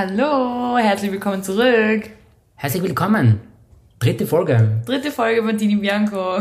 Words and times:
Hallo, 0.00 0.78
herzlich 0.78 1.10
willkommen 1.10 1.42
zurück. 1.42 2.04
Herzlich 2.54 2.84
willkommen. 2.84 3.40
Dritte 3.98 4.28
Folge. 4.28 4.80
Dritte 4.86 5.10
Folge 5.10 5.42
von 5.42 5.58
Dini 5.58 5.74
Bianco. 5.74 6.38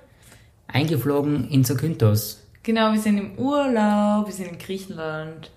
Eingeflogen 0.66 1.48
in 1.48 1.64
Zakynthos. 1.64 2.46
Genau, 2.62 2.92
wir 2.92 3.00
sind 3.00 3.16
im 3.16 3.38
Urlaub, 3.38 4.26
wir 4.26 4.34
sind 4.34 4.48
in 4.48 4.58
Griechenland. 4.58 5.50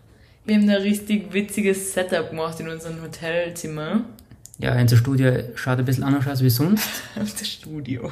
Wir 0.46 0.56
haben 0.56 0.70
ein 0.70 0.78
richtig 0.78 1.34
witziges 1.34 1.94
Setup 1.94 2.30
gemacht 2.30 2.62
in 2.62 2.70
unserem 2.70 3.02
Hotelzimmer. 3.02 4.06
Ja, 4.60 4.80
unser 4.80 4.96
Studio 4.96 5.34
schaut 5.56 5.80
ein 5.80 5.84
bisschen 5.84 6.06
anders 6.06 6.26
aus 6.30 6.42
wie 6.42 6.50
sonst. 6.50 6.90
Das 7.16 7.46
Studio. 7.46 8.10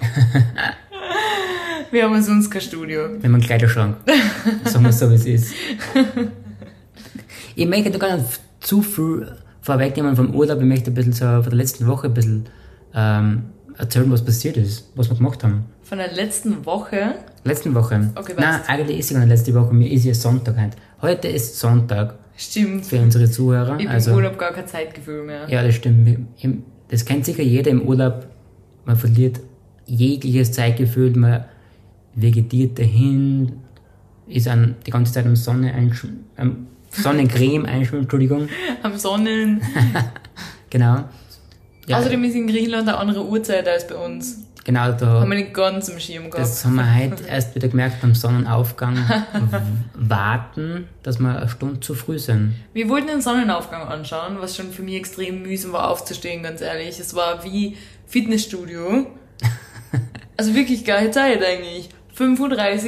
wir 1.89 2.04
haben 2.04 2.21
sonst 2.21 2.52
kein 2.52 2.59
Studio. 2.59 3.13
Wir 3.13 3.23
haben 3.23 3.36
einen 3.36 3.43
Kleiderschrank. 3.43 3.95
Sagen 4.66 4.84
wir 4.84 4.91
so, 4.91 5.09
wie 5.09 5.16
es 5.16 5.25
ist. 5.25 5.54
Ich 7.55 7.66
möchte 7.66 7.97
gar 7.97 8.18
nicht 8.18 8.41
zu 8.66 8.82
viel 8.82 9.32
vorwegnehmen 9.61 10.16
vom 10.16 10.34
Urlaub. 10.36 10.59
Ich 10.59 10.66
möchte 10.66 10.91
ein 10.91 10.94
bisschen 10.94 11.13
so 11.13 11.26
von 11.26 11.44
der 11.44 11.53
letzten 11.53 11.88
Woche 11.88 12.08
ein 12.08 12.13
bisschen 12.13 12.45
ähm, 12.94 13.44
erzählen, 13.77 14.12
was 14.12 14.23
passiert 14.23 14.58
ist, 14.58 14.91
was 14.95 15.09
wir 15.09 15.17
gemacht 15.17 15.44
haben. 15.44 15.66
Von 15.84 15.98
der 15.99 16.12
letzten 16.13 16.66
Woche. 16.66 17.16
Letzten 17.44 17.75
Woche. 17.75 18.12
Okay, 18.16 18.34
Nein, 18.38 18.59
was? 18.62 18.70
eigentlich 18.70 18.99
ist 18.99 19.08
sie 19.09 19.13
gar 19.13 19.22
nicht 19.22 19.30
letzte 19.30 19.53
Woche. 19.53 19.73
Mir 19.73 19.91
ist 19.91 20.03
ja 20.05 20.13
Sonntag 20.13 20.58
heute. 20.58 20.77
Heute 21.02 21.27
ist 21.27 21.59
Sonntag 21.59 22.16
Stimmt. 22.38 22.86
für 22.86 22.99
unsere 22.99 23.30
Zuhörer. 23.30 23.77
Ich 23.80 23.86
habe 23.86 23.95
also, 23.95 24.12
im 24.12 24.17
Urlaub 24.17 24.38
gar 24.38 24.52
kein 24.52 24.67
Zeitgefühl 24.67 25.23
mehr. 25.23 25.47
Ja, 25.50 25.61
das 25.63 25.75
stimmt. 25.75 26.08
Im- 26.41 26.63
Das 26.89 27.03
kennt 27.05 27.25
sicher 27.25 27.44
jeder 27.44 27.72
im 27.72 27.81
Urlaub. 27.81 28.27
Man 28.86 28.95
verliert 28.95 29.39
jegliches 29.86 30.52
Zeitgefühl, 30.52 31.11
man 31.16 31.45
vegetiert 32.16 32.80
dahin, 32.80 33.53
ist 34.27 34.47
an, 34.47 34.75
die 34.86 34.91
ganze 34.91 35.13
Zeit 35.13 35.25
am 35.25 35.36
Sonne 35.36 35.73
am 36.38 36.67
Sonnencreme 37.02 37.66
einschwimmen, 37.66 38.04
Entschuldigung. 38.04 38.49
Am 38.84 38.98
Sonnen. 38.98 39.62
Genau. 40.72 41.05
Ja, 41.88 41.99
Außerdem 41.99 42.23
ist 42.26 42.36
in 42.36 42.48
Griechenland 42.48 42.89
eine 42.89 42.97
andere 42.97 43.25
Uhrzeit 43.25 43.66
als 43.66 43.88
bei 43.88 43.95
uns. 43.95 44.39
genau, 44.66 44.81
Haben 44.81 44.97
da, 44.97 45.25
wir 45.25 45.36
nicht 45.36 45.53
ganz 45.53 45.88
im 45.88 46.00
Schirm 46.00 46.23
gehabt. 46.30 46.39
das 46.39 46.66
haben 46.66 46.75
wir 46.75 46.95
heute 46.95 47.23
erst 47.30 47.56
wieder 47.56 47.69
gemerkt 47.69 48.02
beim 48.02 48.14
Sonnenaufgang. 48.14 48.97
warten, 49.94 50.89
dass 51.03 51.19
wir 51.19 51.38
eine 51.38 51.47
Stunde 51.47 51.80
zu 51.80 51.94
früh 51.94 52.19
sind. 52.19 52.56
Wir 52.73 52.89
wollten 52.89 53.08
den 53.08 53.22
Sonnenaufgang 53.22 53.84
anschauen, 53.88 54.38
was 54.39 54.58
schon 54.58 54.72
für 54.72 54.81
mich 54.81 54.95
extrem 54.95 55.44
mühsam 55.44 55.72
war 55.72 55.89
aufzustehen, 55.89 56.44
ganz 56.44 56.59
ehrlich. 56.62 57.00
Es 57.00 57.16
war 57.16 57.44
wie 57.44 57.78
Fitnessstudio. 58.08 59.08
Also 60.38 60.53
wirklich 60.53 60.84
geile 60.84 61.12
Zeit 61.12 61.41
eigentlich. 61.41 61.88
5.30 62.17 62.39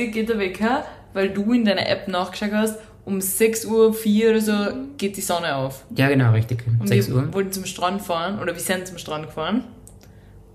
Uhr 0.07 0.11
geht 0.11 0.27
der 0.27 0.37
Wecker, 0.37 0.83
weil 1.13 1.29
du 1.29 1.53
in 1.53 1.63
deiner 1.63 1.87
App 1.87 2.09
nachgeschaut 2.09 2.51
hast, 2.51 2.77
um 3.07 3.19
6.04 3.19 3.67
Uhr 3.67 4.29
oder 4.31 4.41
so 4.41 4.53
geht 4.97 5.15
die 5.15 5.21
Sonne 5.21 5.55
auf. 5.55 5.85
Ja, 5.95 6.09
genau, 6.09 6.33
richtig. 6.33 6.65
Und 6.77 6.87
6 6.87 7.07
wir 7.07 7.15
Uhr. 7.15 7.33
wollten 7.33 7.53
zum 7.53 7.65
Strand 7.65 8.01
fahren, 8.01 8.39
oder 8.39 8.53
wir 8.53 8.59
sind 8.59 8.85
zum 8.85 8.97
Strand 8.97 9.27
gefahren, 9.27 9.63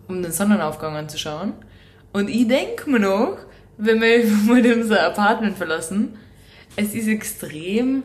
um 0.07 0.23
den 0.23 0.33
Sonnenaufgang 0.33 0.95
anzuschauen. 0.95 1.55
Und 2.13 2.29
ich 2.29 2.47
denke 2.47 2.91
mir 2.91 3.01
noch, 3.01 3.39
wenn 3.79 4.03
wir 4.03 4.27
mal 4.47 4.65
unser 4.71 5.03
Apartment 5.07 5.57
verlassen, 5.57 6.11
es 6.77 6.93
ist 6.95 7.09
extrem 7.09 8.03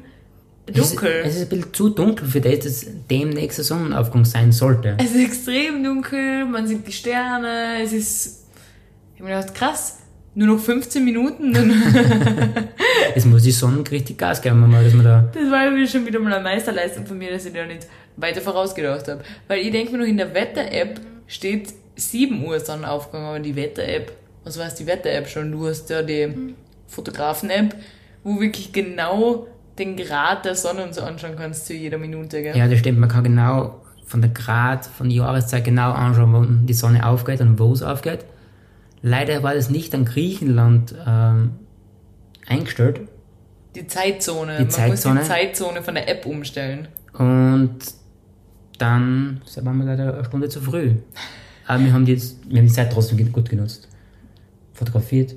Es 0.66 0.78
ist, 0.78 0.92
dunkel. 0.94 1.22
es 1.26 1.36
ist 1.36 1.42
ein 1.42 1.50
bisschen 1.50 1.74
zu 1.74 1.90
dunkel 1.90 2.26
für 2.26 2.40
das, 2.40 2.60
dass 2.60 2.86
demnächst 3.10 3.58
der 3.58 3.66
Sonnenaufgang 3.66 4.24
sein 4.24 4.54
sollte. 4.54 4.96
Es 4.98 5.12
ist 5.12 5.26
extrem 5.26 5.84
dunkel, 5.84 6.46
man 6.46 6.66
sieht 6.68 6.88
die 6.88 6.94
Sterne, 6.94 7.82
es 7.84 7.92
ist. 7.92 8.46
Ich 9.14 9.20
hab 9.22 9.28
mir 9.28 9.36
gedacht, 9.36 9.54
krass, 9.56 9.98
nur 10.38 10.56
noch 10.56 10.60
15 10.60 11.04
Minuten. 11.04 11.52
Jetzt 13.16 13.26
muss 13.26 13.42
die 13.42 13.52
Sonne 13.52 13.84
richtig 13.90 14.20
Gas 14.20 14.40
geben, 14.40 14.70
mal, 14.70 14.84
dass 14.84 14.94
wir 14.94 15.02
da. 15.02 15.30
das 15.34 15.52
war 15.52 15.66
irgendwie 15.66 15.88
schon 15.88 16.06
wieder 16.06 16.20
mal 16.20 16.32
eine 16.32 16.44
Meisterleistung 16.44 17.08
von 17.08 17.18
mir, 17.18 17.32
dass 17.32 17.46
ich 17.46 17.54
da 17.54 17.66
nicht 17.66 17.88
weiter 18.18 18.40
vorausgedacht 18.42 19.08
habe. 19.08 19.24
Weil 19.48 19.62
ich 19.62 19.72
denke 19.72 19.94
mir 19.94 19.98
noch, 19.98 20.06
in 20.06 20.18
der 20.18 20.36
Wetter-App 20.36 21.02
steht 21.26 21.74
7 21.96 22.46
Uhr 22.46 22.60
Sonnenaufgang, 22.60 23.26
aber 23.26 23.40
die 23.40 23.56
Wetter-App, 23.56 24.12
was 24.44 24.60
weiß 24.60 24.76
die 24.76 24.86
Wetter-App 24.86 25.28
schon? 25.28 25.52
Du 25.52 25.68
hast 25.68 25.90
ja 25.90 26.04
die 26.04 26.32
Fotografen-App, 26.86 27.76
wo 28.24 28.40
wirklich 28.40 28.72
genau 28.72 29.48
den 29.80 29.98
Grad 29.98 30.46
der 30.46 30.54
Sonne 30.54 30.84
und 30.84 30.94
so 30.94 31.02
anschauen 31.02 31.36
kannst 31.36 31.66
zu 31.66 31.74
jeder 31.74 31.98
Minute, 31.98 32.44
gell? 32.44 32.56
Ja, 32.56 32.68
das 32.68 32.78
stimmt. 32.78 33.00
Man 33.00 33.10
kann 33.10 33.24
genau 33.24 33.82
von 34.06 34.22
der 34.22 34.30
Grad, 34.30 34.86
von 34.86 35.10
der 35.10 35.18
Jahreszeit 35.18 35.66
genau 35.66 35.94
anschauen, 35.94 36.32
wann 36.32 36.66
die 36.68 36.74
Sonne 36.74 37.08
aufgeht 37.08 37.42
und 37.42 37.58
wo 37.58 37.74
es 37.74 37.82
aufgeht. 37.82 38.20
Leider 39.02 39.44
war 39.44 39.54
das 39.54 39.70
nicht 39.70 39.94
an 39.94 40.06
Griechenland 40.06 40.96
ähm, 41.06 41.52
eingestellt. 42.48 43.02
Die 43.76 43.86
Zeitzone. 43.88 44.58
Die 44.58 44.64
Man 44.64 44.70
Zeitzone. 44.70 45.16
muss 45.16 45.24
die 45.24 45.30
Zeitzone 45.30 45.82
von 45.84 45.96
der 45.96 46.10
App 46.10 46.26
umstellen. 46.26 46.88
Und 47.14 47.78
dann 48.78 49.42
waren 49.62 49.78
wir 49.78 49.86
leider 49.86 50.14
eine 50.16 50.26
Stunde 50.26 50.50
zu 50.50 50.62
früh. 50.62 50.94
Aber 51.66 51.84
wir 51.84 51.94
haben 51.94 52.06
die, 52.06 52.14
jetzt, 52.14 52.38
wir 52.50 52.60
haben 52.60 52.68
die 52.68 52.74
Zeit 52.74 52.92
trotzdem 52.92 53.32
gut 53.32 53.50
genutzt. 53.50 53.88
Fotografiert, 54.74 55.36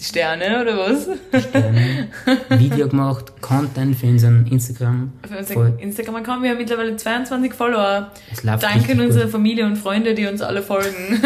Die 0.00 0.04
Sterne 0.04 0.62
oder 0.62 0.76
was? 0.78 1.08
Sterne, 1.42 2.08
Video 2.50 2.88
gemacht, 2.88 3.32
Content 3.40 3.96
für 3.96 4.06
unseren 4.06 4.46
Instagram. 4.46 5.12
Für 5.28 5.38
unser 5.38 5.54
Voll. 5.54 5.76
Instagram-Account. 5.80 6.42
Wir 6.44 6.50
haben 6.50 6.58
mittlerweile 6.58 6.94
22 6.96 7.52
Follower. 7.52 8.12
Es 8.30 8.44
läuft 8.44 8.62
Danke 8.62 8.92
an 8.92 9.00
unsere 9.00 9.24
gut. 9.24 9.32
Familie 9.32 9.66
und 9.66 9.76
Freunde, 9.76 10.14
die 10.14 10.26
uns 10.26 10.40
alle 10.40 10.62
folgen. 10.62 11.20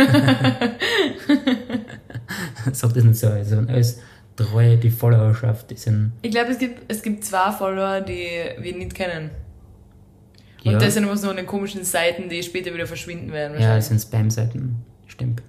Sag 2.72 2.94
das 2.94 3.04
nicht 3.04 3.16
so. 3.16 3.26
Also 3.28 3.58
alles 3.58 4.00
treue, 4.36 4.78
die 4.78 4.90
Followerschaft, 4.90 5.70
die 5.70 5.76
sind, 5.76 6.12
Ich 6.22 6.30
glaube, 6.30 6.50
es 6.52 6.58
gibt, 6.58 6.90
es 6.90 7.02
gibt 7.02 7.24
zwei 7.24 7.52
Follower, 7.52 8.00
die 8.00 8.26
wir 8.58 8.74
nicht 8.76 8.94
kennen. 8.94 9.30
Und 10.64 10.72
ja, 10.72 10.78
das 10.78 10.94
sind 10.94 11.02
immer 11.04 11.16
so 11.16 11.28
eine 11.28 11.44
komischen 11.44 11.84
Seiten, 11.84 12.28
die 12.28 12.42
später 12.42 12.72
wieder 12.72 12.86
verschwinden 12.86 13.32
werden. 13.32 13.60
ja, 13.60 13.76
das 13.76 13.88
sind 13.88 14.00
Spam-Seiten. 14.00 14.76
Stimmt. 15.06 15.42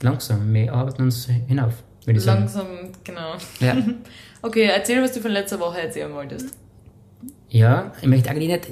Langsam, 0.00 0.52
wir 0.52 0.72
arbeiten 0.72 1.02
uns 1.02 1.28
hinauf, 1.46 1.82
würde 2.08 2.18
ich 2.18 2.24
sagen. 2.24 2.40
Langsam, 2.40 2.66
genau. 3.04 3.34
Ja. 3.60 3.76
Okay, 4.40 4.70
erzähl, 4.72 5.02
was 5.02 5.12
du 5.12 5.20
von 5.20 5.32
letzter 5.32 5.58
Woche 5.58 5.80
erzählen 5.80 6.12
wolltest. 6.14 6.56
ja, 7.48 7.90
ich 8.00 8.06
möchte 8.06 8.30
eigentlich 8.30 8.48
nicht 8.48 8.66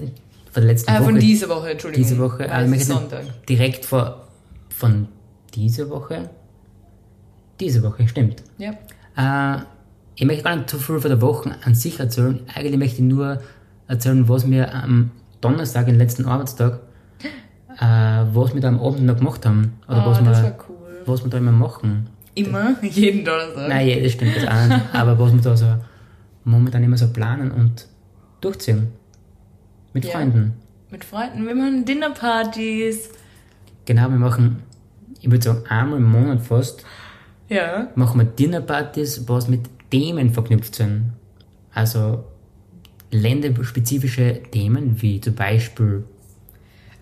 von 0.53 0.63
der 0.63 0.73
letzten 0.73 0.89
Äh, 0.91 0.95
Woche, 0.95 1.05
von 1.05 1.19
dieser 1.19 1.49
Woche, 1.49 1.71
Entschuldigung. 1.71 2.05
diese 2.09 2.19
Woche, 2.21 2.39
Weil 2.39 2.51
aber 2.51 2.73
ich 2.77 2.85
Sonntag. 2.87 3.25
direkt 3.49 3.85
vor, 3.85 4.29
von 4.69 5.09
dieser 5.55 5.91
Woche, 5.91 6.31
diese 7.59 7.83
Woche, 7.83 8.07
stimmt. 8.07 8.45
Ja. 8.59 8.71
Äh, 9.17 9.63
ich 10.15 10.25
möchte 10.25 10.45
gar 10.45 10.55
nicht 10.55 10.71
zu 10.71 10.79
viel 10.79 11.01
von 11.01 11.11
der 11.11 11.21
Woche 11.21 11.57
an 11.65 11.75
sich 11.75 11.99
erzählen. 11.99 12.41
Eigentlich 12.55 12.77
möchte 12.79 12.97
ich 12.97 13.09
nur 13.09 13.41
erzählen, 13.89 14.29
was 14.29 14.49
wir 14.49 14.73
am 14.73 15.11
Donnerstag, 15.41 15.87
den 15.87 15.97
letzten 15.99 16.27
Arbeitstag, 16.27 16.79
äh, 17.81 17.85
was 18.33 18.55
wir 18.55 18.61
da 18.61 18.69
am 18.69 18.81
Abend 18.81 19.03
noch 19.03 19.17
gemacht 19.17 19.45
haben. 19.45 19.79
Oder 19.89 20.05
Oh, 20.07 20.11
was, 20.11 20.19
das 20.23 20.39
wir, 20.39 20.45
war 20.45 20.59
cool. 20.69 21.03
was 21.07 21.25
wir 21.25 21.31
da 21.31 21.39
immer 21.39 21.53
machen. 21.53 22.09
Immer, 22.37 22.77
jeden 22.83 23.25
Donnerstag. 23.25 23.69
Nein, 23.69 24.03
das 24.03 24.13
stimmt 24.13 24.37
das 24.37 24.47
auch 24.47 24.67
nicht. 24.69 24.95
Aber 24.95 25.19
was 25.19 25.33
wir 25.33 25.41
da 25.41 25.57
so 25.57 25.67
momentan 26.45 26.85
immer 26.85 26.97
so 26.97 27.09
planen 27.13 27.51
und 27.51 27.87
durchziehen. 28.41 28.89
Mit 29.93 30.05
Ja. 30.05 30.13
Freunden. 30.13 30.53
Mit 30.91 31.05
Freunden, 31.05 31.45
wir 31.47 31.55
machen 31.55 31.85
Dinnerpartys. 31.85 33.11
Genau, 33.87 34.03
wir 34.11 34.19
machen, 34.19 34.63
ich 35.21 35.29
würde 35.31 35.43
sagen, 35.43 35.65
einmal 35.69 35.99
im 35.99 36.05
Monat 36.11 36.41
fast, 36.43 36.85
Ja. 37.49 37.89
machen 37.97 38.21
wir 38.21 38.25
Dinnerpartys, 38.27 39.29
was 39.29 39.49
mit 39.49 39.63
Themen 39.91 40.31
verknüpft 40.33 40.75
sind. 40.77 41.13
Also 41.73 42.25
länderspezifische 43.11 44.43
Themen, 44.51 45.01
wie 45.01 45.21
zum 45.21 45.35
Beispiel, 45.35 46.05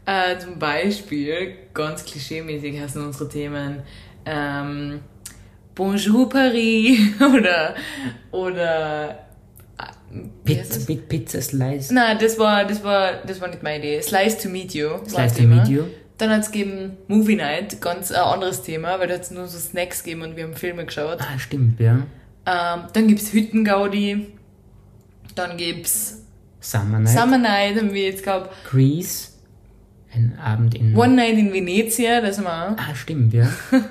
Äh, 0.07 0.39
zum 0.39 0.59
Beispiel, 0.59 1.55
ganz 1.73 2.05
klischeemäßig 2.05 2.79
heißen 2.81 3.05
unsere 3.05 3.29
Themen 3.29 3.79
ähm, 4.27 5.01
Bonjour 5.75 6.29
Paris 6.29 7.01
oder 7.21 7.75
oder 8.31 9.11
äh, 9.11 10.19
Pizza? 10.45 10.87
Big 10.87 11.09
Pizza 11.09 11.41
Slice, 11.43 11.93
Nein, 11.93 12.19
das 12.21 12.39
war 12.39 12.65
das 12.65 12.85
war 12.85 13.15
das 13.27 13.41
war 13.41 13.49
nicht 13.49 13.63
meine 13.63 13.79
Idee. 13.79 14.01
Slice 14.01 14.39
to 14.39 14.49
meet 14.49 14.73
you. 14.75 14.91
Slice 15.09 15.35
to 15.35 15.41
Thema. 15.41 15.57
Meet 15.57 15.69
You. 15.69 15.85
Dann 16.19 16.31
hat 16.31 16.43
es 16.43 16.53
gegeben 16.53 16.97
Movie 17.09 17.35
Night, 17.35 17.81
ganz 17.81 18.13
ein 18.13 18.23
anderes 18.23 18.63
Thema, 18.63 19.01
weil 19.01 19.09
da 19.09 19.15
hat 19.15 19.23
es 19.23 19.33
nur 19.33 19.49
so 19.49 19.59
Snacks 19.59 20.05
gegeben 20.05 20.23
und 20.23 20.37
wir 20.37 20.45
haben 20.45 20.55
Filme 20.55 20.85
geschaut. 20.85 21.19
Ah, 21.21 21.39
stimmt, 21.39 21.81
ja. 21.81 22.07
Ähm, 22.47 22.83
dann 22.93 23.09
gibt's 23.09 23.33
Hüttengaudi. 23.33 24.29
Dann 25.35 25.57
gibt's 25.57 26.23
Summer 26.61 27.01
Night, 27.01 27.09
Summer 27.19 27.39
Night, 27.39 27.77
haben 27.77 27.93
wir 27.93 28.05
jetzt 28.05 28.23
gehabt. 28.23 28.55
Grease, 28.71 29.31
ein 30.15 30.39
Abend 30.41 30.77
in... 30.77 30.97
One 30.97 31.17
Night 31.17 31.37
in 31.37 31.53
Venezia, 31.53 32.21
das 32.21 32.39
haben 32.39 32.45
wir 32.45 32.69
auch. 32.71 32.77
Ah, 32.79 32.95
stimmt, 32.95 33.35
ja. 33.35 33.49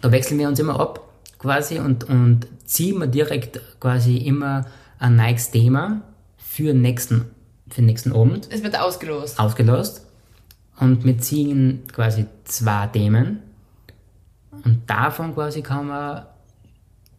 da 0.00 0.12
wechseln 0.12 0.38
wir 0.38 0.48
uns 0.48 0.58
immer 0.58 0.78
ab, 0.78 1.00
quasi, 1.38 1.78
und, 1.78 2.04
und 2.04 2.46
ziehen 2.64 2.98
wir 2.98 3.06
direkt 3.06 3.60
quasi 3.80 4.16
immer 4.18 4.66
ein 4.98 5.16
neues 5.16 5.50
Thema 5.50 6.02
für 6.36 6.72
den 6.72 6.82
nächsten, 6.82 7.26
für 7.70 7.82
nächsten 7.82 8.12
Abend 8.12 8.48
Es 8.50 8.62
wird 8.62 8.78
ausgelost. 8.78 9.38
ausgelost. 9.38 10.04
Und 10.80 11.04
wir 11.04 11.18
ziehen 11.18 11.82
quasi 11.92 12.26
zwei 12.44 12.86
Themen. 12.88 13.40
Und 14.64 14.82
davon 14.88 15.34
quasi 15.34 15.62
kann 15.62 15.86
man 15.86 16.26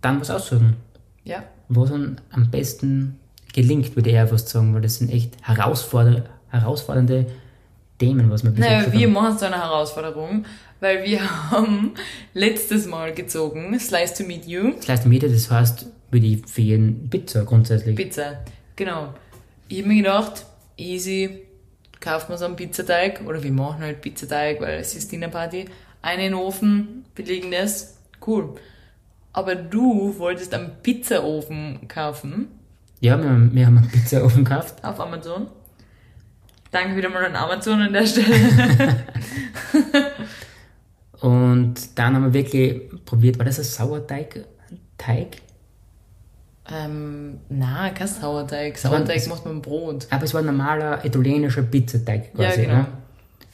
dann 0.02 0.20
was 0.20 0.30
aussuchen. 0.30 0.76
Ja. 1.24 1.44
Was 1.68 1.90
dann 1.90 2.20
am 2.32 2.50
besten 2.50 3.20
gelingt, 3.54 3.96
würde 3.96 4.10
ich 4.10 4.16
eher 4.16 4.28
fast 4.28 4.50
sagen, 4.50 4.74
weil 4.74 4.82
das 4.82 4.98
sind 4.98 5.12
echt 5.12 5.36
herausforder 5.46 6.24
herausfordernde 6.50 7.28
Themen, 8.00 8.32
was 8.32 8.44
wir 8.44 8.52
bis 8.52 8.60
Naja, 8.62 8.92
wir 8.92 9.06
haben. 9.08 9.14
machen 9.14 9.34
es 9.34 9.40
zu 9.40 9.46
einer 9.46 9.62
Herausforderung, 9.62 10.46
weil 10.80 11.04
wir 11.06 11.52
haben 11.52 11.94
letztes 12.34 12.88
Mal 12.88 13.14
gezogen, 13.14 13.78
Slice 13.80 14.16
to 14.16 14.24
Meet 14.24 14.46
You, 14.48 14.72
Das 14.80 14.90
heißt, 14.90 15.06
Miete, 15.06 15.30
das 15.30 15.52
heißt, 15.52 15.86
würde 16.12 16.26
ich 16.26 16.46
für 16.48 16.62
jeden 16.62 17.10
Pizza 17.10 17.44
grundsätzlich. 17.44 17.96
Pizza. 17.96 18.40
Genau. 18.76 19.14
Ich 19.68 19.80
habe 19.80 19.90
mir 19.90 19.98
gedacht, 20.02 20.46
easy, 20.78 21.42
kauft 22.00 22.30
man 22.30 22.38
so 22.38 22.46
einen 22.46 22.56
Pizzateig, 22.56 23.22
oder 23.28 23.44
wir 23.44 23.52
machen 23.52 23.82
halt 23.82 24.02
Pizzateig, 24.02 24.60
weil 24.62 24.80
es 24.80 24.96
ist 24.96 25.12
Dinnerparty, 25.12 25.66
einen 26.02 26.22
in 26.24 26.32
den 26.32 26.34
Ofen, 26.40 27.06
belegen 27.14 27.52
das, 27.52 27.98
cool. 28.26 28.56
Aber 29.34 29.54
du 29.56 30.16
wolltest 30.18 30.54
einen 30.54 30.72
Pizzaofen 30.82 31.88
kaufen 31.88 32.48
Ja, 33.02 33.22
wir 33.22 33.30
haben, 33.30 33.54
wir 33.54 33.66
haben 33.68 33.78
einen 33.78 33.90
Pizzaofen 33.90 34.44
gekauft. 34.46 34.84
auf 34.84 35.00
Amazon. 35.00 35.48
Danke 36.72 36.96
wieder 36.96 37.10
mal 37.10 37.26
an 37.26 37.36
Amazon 37.36 37.82
an 37.82 37.94
der 37.94 38.06
Stelle. 38.06 38.28
Und 41.20 41.76
dann 41.96 42.16
haben 42.16 42.26
wir 42.26 42.34
wirklich 42.34 42.82
probiert, 43.06 43.38
war 43.38 43.46
das 43.46 43.60
ein 43.60 43.66
Sauerteig? 43.66 44.46
Teig? 44.98 45.42
ähm, 46.72 47.40
na, 47.50 47.90
kein 47.90 48.08
Sauerteig. 48.08 48.78
Sauerteig 48.78 49.28
macht 49.28 49.46
man 49.46 49.62
Brot. 49.62 50.08
Aber 50.12 50.24
es 50.24 50.34
war 50.34 50.42
ein 50.42 50.46
normaler 50.46 51.04
italienischer 51.04 51.64
Pizzateig 51.64 52.30
Ja, 52.38 52.50
quasi. 52.50 52.62
genau. 52.62 52.74
ne? 52.76 52.88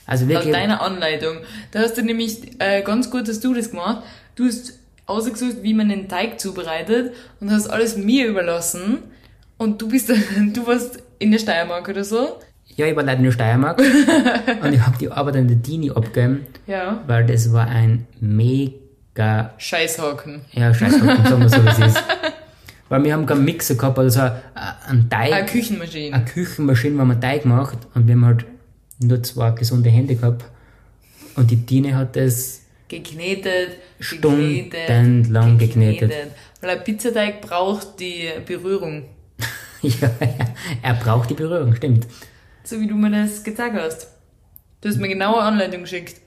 Also 0.05 0.25
Laut 0.25 0.33
wirklich, 0.33 0.53
deiner 0.53 0.81
Anleitung. 0.81 1.37
Da 1.71 1.79
hast 1.79 1.97
du 1.97 2.03
nämlich 2.03 2.59
äh, 2.59 2.81
ganz 2.83 3.09
gut, 3.09 3.27
dass 3.27 3.39
du 3.39 3.53
das 3.53 3.71
gemacht. 3.71 4.03
Du 4.35 4.45
hast 4.45 4.79
ausgesucht, 5.05 5.57
wie 5.61 5.73
man 5.73 5.89
den 5.89 6.09
Teig 6.09 6.39
zubereitet 6.39 7.13
und 7.39 7.51
hast 7.51 7.67
alles 7.67 7.97
mir 7.97 8.27
überlassen. 8.27 8.99
Und 9.57 9.81
du 9.81 9.87
bist, 9.89 10.09
du 10.53 10.67
warst 10.67 11.01
in 11.19 11.31
der 11.31 11.39
Steiermark 11.39 11.87
oder 11.87 12.03
so. 12.03 12.39
Ja, 12.67 12.87
ich 12.87 12.95
war 12.95 13.03
leider 13.03 13.19
in 13.19 13.25
der 13.25 13.31
Steiermark 13.31 13.79
und 14.61 14.73
ich 14.73 14.81
habe 14.81 14.97
die 14.99 15.09
Arbeit 15.11 15.37
an 15.37 15.47
der 15.47 15.57
Dini 15.57 15.89
abgegeben, 15.91 16.45
Ja. 16.67 17.03
weil 17.07 17.25
das 17.25 17.51
war 17.53 17.67
ein 17.67 18.05
mega, 18.19 19.53
Scheißhaken. 19.57 20.41
ja, 20.53 20.73
scheiß 20.73 20.99
sagen 20.99 21.41
wir 21.41 21.49
so, 21.49 21.63
wie 21.63 21.69
es 21.69 21.79
ist. 21.79 22.03
Weil 22.87 23.03
wir 23.03 23.13
haben 23.13 23.25
keinen 23.25 23.45
Mixer 23.45 23.73
gehabt, 23.73 23.97
also 23.97 24.19
ein 24.21 24.31
ein 24.87 25.09
Teig. 25.09 25.33
Eine 25.33 25.45
Küchenmaschine. 25.47 26.15
eine 26.15 26.25
Küchenmaschine, 26.25 26.99
wo 26.99 27.03
man 27.05 27.19
Teig 27.19 27.43
macht 27.43 27.79
und 27.95 28.05
wir 28.07 28.13
haben 28.13 28.25
halt 28.25 28.45
nur 28.99 29.23
zwei 29.23 29.49
gesunde 29.51 29.89
Hände 29.89 30.15
gehabt 30.15 30.45
und 31.35 31.49
die 31.49 31.65
Tine 31.65 31.95
hat 31.97 32.15
das 32.15 32.61
Geknetet, 32.87 33.77
Stundenlang 33.99 35.57
geknetet. 35.57 36.11
Weil 36.61 36.69
ein 36.77 36.83
Pizzateig 36.83 37.41
braucht 37.41 37.99
die 37.99 38.29
Berührung. 38.45 39.05
ja, 39.81 40.09
er 40.83 40.93
braucht 40.93 41.31
die 41.31 41.33
Berührung, 41.33 41.75
stimmt. 41.75 42.05
So 42.65 42.79
wie 42.79 42.87
du 42.87 42.95
mir 42.95 43.11
das 43.11 43.43
gezeigt 43.43 43.75
hast. 43.75 44.07
Du 44.81 44.89
hast 44.89 44.97
mir 44.97 45.07
genaue 45.07 45.39
Anleitung 45.39 45.81
geschickt. 45.81 46.19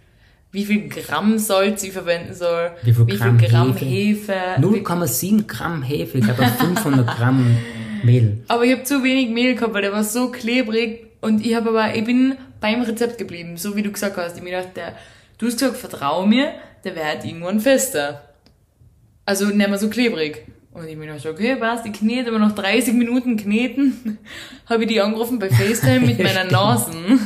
Wie 0.51 0.65
viel 0.65 0.89
Gramm 0.89 1.39
Salz 1.39 1.83
ich 1.83 1.93
verwenden 1.93 2.33
soll. 2.33 2.71
Wie 2.83 2.93
viel 2.93 3.07
Gramm 3.07 3.39
Hefe? 3.77 3.85
Hefe. 3.85 4.35
wie 4.59 4.79
0,7 4.79 5.47
Gramm 5.47 5.83
Hefe, 5.83 6.19
ich 6.19 6.25
glaube 6.25 6.43
auf 6.45 6.57
500 6.57 7.07
Gramm 7.17 7.59
Mehl. 8.03 8.45
Aber 8.49 8.65
ich 8.65 8.73
habe 8.73 8.85
zu 8.85 9.03
wenig 9.03 9.31
Mehl 9.31 9.57
gehabt, 9.57 9.75
weil 9.75 9.83
der 9.83 9.93
war 9.93 10.05
so 10.05 10.31
klebrig 10.31 11.07
und 11.21 11.45
ich 11.45 11.55
habe 11.55 11.71
aber, 11.71 11.95
ich 11.95 12.05
bin 12.05 12.37
beim 12.61 12.83
Rezept 12.83 13.19
geblieben, 13.19 13.57
so 13.57 13.77
wie 13.77 13.83
du 13.83 13.91
gesagt 13.91 14.17
hast. 14.17 14.37
Ich 14.37 14.43
mir 14.43 14.51
gedacht, 14.51 14.77
der, 14.77 14.95
du 15.39 15.47
hast 15.47 15.59
gesagt, 15.59 15.77
vertrau 15.77 16.25
mir, 16.25 16.53
der 16.85 16.95
wird 16.95 17.25
irgendwann 17.25 17.61
fester. 17.61 18.23
Also 19.27 19.47
nicht 19.47 19.57
mehr 19.57 19.79
so 19.79 19.91
klebrig. 19.91 20.47
Und 20.79 20.87
ich 20.89 20.97
mir 20.97 21.07
gedacht, 21.07 21.27
okay, 21.27 21.57
passt, 21.57 21.85
ich 21.87 21.93
knete, 21.93 22.29
aber 22.31 22.39
noch 22.39 22.53
30 22.53 22.95
Minuten 22.95 23.37
kneten, 23.37 24.19
habe 24.67 24.83
ich 24.85 24.89
die 24.89 25.01
angerufen 25.01 25.39
bei 25.39 25.49
FaceTime 25.51 26.01
mit 26.07 26.19
meiner. 26.23 26.45
Nasen. 26.45 27.19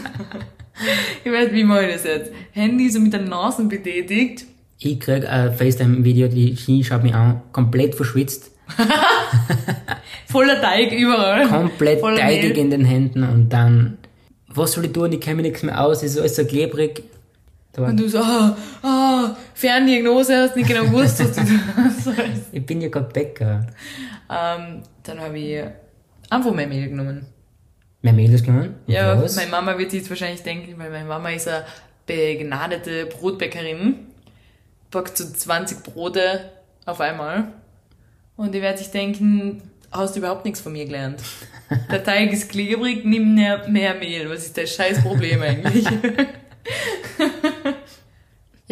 ich 1.24 1.30
weiß, 1.30 1.52
wie 1.52 1.64
mache 1.64 1.86
ich 1.86 1.92
das 1.94 2.04
jetzt? 2.04 2.32
Handy 2.52 2.88
so 2.88 2.98
mit 3.00 3.12
der 3.12 3.20
Nasen 3.22 3.68
betätigt. 3.68 4.46
Ich 4.78 4.98
krieg 4.98 5.28
ein 5.28 5.54
FaceTime-Video, 5.54 6.28
die 6.28 6.56
Ski 6.56 6.82
schaut 6.82 7.02
mich 7.02 7.14
an, 7.14 7.42
komplett 7.52 7.94
verschwitzt, 7.94 8.50
Voller 10.26 10.60
Teig 10.60 10.92
überall. 10.92 11.46
komplett 11.46 12.00
Voller 12.00 12.16
teigig 12.16 12.54
Mehl. 12.54 12.58
in 12.58 12.70
den 12.70 12.84
Händen 12.84 13.22
und 13.22 13.50
dann, 13.50 13.98
was 14.48 14.72
soll 14.72 14.86
ich 14.86 14.92
tun, 14.92 15.12
ich 15.12 15.20
kenne 15.20 15.36
mich 15.36 15.46
nichts 15.46 15.62
mehr 15.62 15.84
aus, 15.84 15.98
es 16.02 16.14
ist 16.14 16.18
alles 16.20 16.36
so 16.36 16.44
klebrig. 16.44 17.02
Da 17.72 17.84
Und 17.84 17.98
du 17.98 18.06
so, 18.06 18.18
ah, 18.18 18.56
ah, 18.82 19.36
Ferndiagnose, 19.54 20.36
hast 20.36 20.56
nicht 20.56 20.68
genau 20.68 20.84
gewusst, 20.84 21.20
was 21.20 21.32
du 21.32 21.40
tun 21.40 21.60
sollst. 22.04 22.48
ich 22.52 22.66
bin 22.66 22.82
ja 22.82 22.90
kein 22.90 23.08
Bäcker. 23.08 23.66
Ähm, 24.30 24.82
dann 25.02 25.20
habe 25.20 25.38
ich 25.38 25.64
einfach 26.28 26.52
mehr 26.52 26.66
Mehl 26.66 26.90
genommen. 26.90 27.26
Mehr 28.02 28.12
Mehl 28.12 28.32
ist 28.34 28.44
genommen? 28.44 28.74
Ja, 28.86 29.20
was? 29.20 29.36
meine 29.36 29.50
Mama 29.50 29.78
wird 29.78 29.90
sich 29.90 30.00
jetzt 30.00 30.10
wahrscheinlich 30.10 30.42
denken, 30.42 30.74
weil 30.78 30.90
meine 30.90 31.06
Mama 31.06 31.30
ist 31.30 31.48
eine 31.48 31.64
begnadete 32.04 33.06
Brotbäckerin. 33.06 34.06
Backt 34.90 35.16
so 35.16 35.24
20 35.24 35.82
Brote 35.82 36.50
auf 36.84 37.00
einmal. 37.00 37.52
Und 38.36 38.54
die 38.54 38.60
wird 38.60 38.78
sich 38.78 38.90
denken, 38.90 39.62
hast 39.90 40.14
du 40.14 40.18
überhaupt 40.18 40.44
nichts 40.44 40.60
von 40.60 40.72
mir 40.72 40.84
gelernt. 40.84 41.22
Der 41.90 42.04
Teig 42.04 42.32
ist 42.32 42.50
klebrig, 42.50 43.04
nimm 43.04 43.34
mehr, 43.34 43.66
mehr 43.68 43.94
Mehl. 43.94 44.28
Was 44.28 44.44
ist 44.44 44.58
das 44.58 44.74
scheiß 44.74 45.02
Problem 45.02 45.40
eigentlich? 45.40 45.86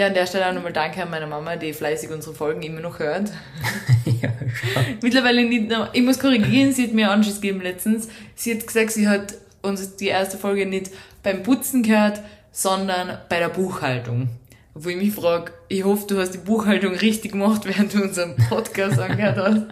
ja, 0.00 0.06
an 0.06 0.14
der 0.14 0.26
Stelle 0.26 0.48
auch 0.48 0.54
nochmal 0.54 0.72
Danke 0.72 1.02
an 1.02 1.10
meine 1.10 1.26
Mama, 1.26 1.56
die 1.56 1.74
fleißig 1.74 2.10
unsere 2.10 2.34
Folgen 2.34 2.62
immer 2.62 2.80
noch 2.80 2.98
hört. 3.00 3.30
ja, 4.22 4.30
schau. 4.54 4.80
Mittlerweile 5.02 5.44
nicht 5.44 5.68
mehr. 5.68 5.90
Ich 5.92 6.02
muss 6.02 6.18
korrigieren, 6.18 6.72
sie 6.72 6.84
hat 6.84 6.94
mir 6.94 7.10
Anschiss 7.10 7.42
gegeben 7.42 7.60
letztens. 7.60 8.08
Sie 8.34 8.54
hat 8.54 8.66
gesagt, 8.66 8.92
sie 8.92 9.06
hat 9.06 9.34
uns 9.60 9.96
die 9.96 10.06
erste 10.06 10.38
Folge 10.38 10.64
nicht 10.64 10.90
beim 11.22 11.42
Putzen 11.42 11.82
gehört, 11.82 12.22
sondern 12.50 13.18
bei 13.28 13.40
der 13.40 13.50
Buchhaltung. 13.50 14.30
Wo 14.72 14.88
ich 14.88 14.96
mich 14.96 15.12
frage, 15.12 15.52
ich 15.68 15.84
hoffe, 15.84 16.06
du 16.08 16.18
hast 16.18 16.30
die 16.30 16.38
Buchhaltung 16.38 16.94
richtig 16.94 17.32
gemacht, 17.32 17.62
während 17.66 17.92
du 17.92 18.02
unseren 18.02 18.36
Podcast 18.48 18.98
angehört 18.98 19.36
hast. 19.36 19.66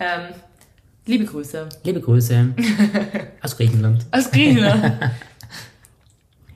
Ähm, 0.00 0.34
liebe 1.06 1.26
Grüße. 1.26 1.68
Liebe 1.84 2.00
Grüße 2.00 2.54
aus 3.40 3.56
Griechenland. 3.56 4.04
Aus 4.10 4.32
Griechenland. 4.32 5.12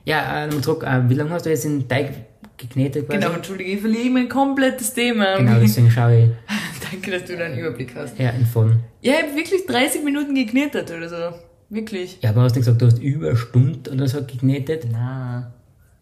Ja, 0.03 0.45
äh, 0.45 0.61
zurück, 0.61 0.83
äh, 0.83 1.09
wie 1.09 1.13
lange 1.13 1.29
hast 1.29 1.45
du 1.45 1.49
jetzt 1.49 1.63
den 1.63 1.87
Teig 1.87 2.34
geknetet 2.57 3.07
quasi? 3.07 3.19
genau, 3.19 3.33
entschuldige, 3.33 3.71
ich 3.71 3.81
verliere 3.81 4.09
mein 4.09 4.29
komplettes 4.29 4.93
Thema. 4.93 5.37
Genau, 5.37 5.59
deswegen 5.59 5.89
schaue 5.91 6.23
ich 6.23 6.29
Danke, 6.91 7.11
dass 7.11 7.25
du 7.25 7.35
da 7.35 7.45
einen 7.45 7.57
Überblick 7.57 7.93
hast. 7.95 8.19
eher 8.19 8.33
in 8.33 8.45
von. 8.45 8.79
Ja, 9.01 9.13
ich 9.13 9.23
habe 9.23 9.35
wirklich 9.35 9.65
30 9.65 10.03
Minuten 10.03 10.35
geknetet 10.35 10.91
oder 10.91 11.09
so. 11.09 11.37
Wirklich. 11.69 12.19
Ja, 12.21 12.29
aber 12.29 12.41
hast 12.43 12.55
du 12.55 12.59
nicht 12.59 12.65
gesagt, 12.67 12.81
du 12.81 12.85
hast 12.85 12.99
über 12.99 13.29
eine 13.29 13.37
Stunde 13.37 13.91
oder 13.91 14.07
so 14.07 14.23
geknetet? 14.23 14.85
Ja, 14.91 15.51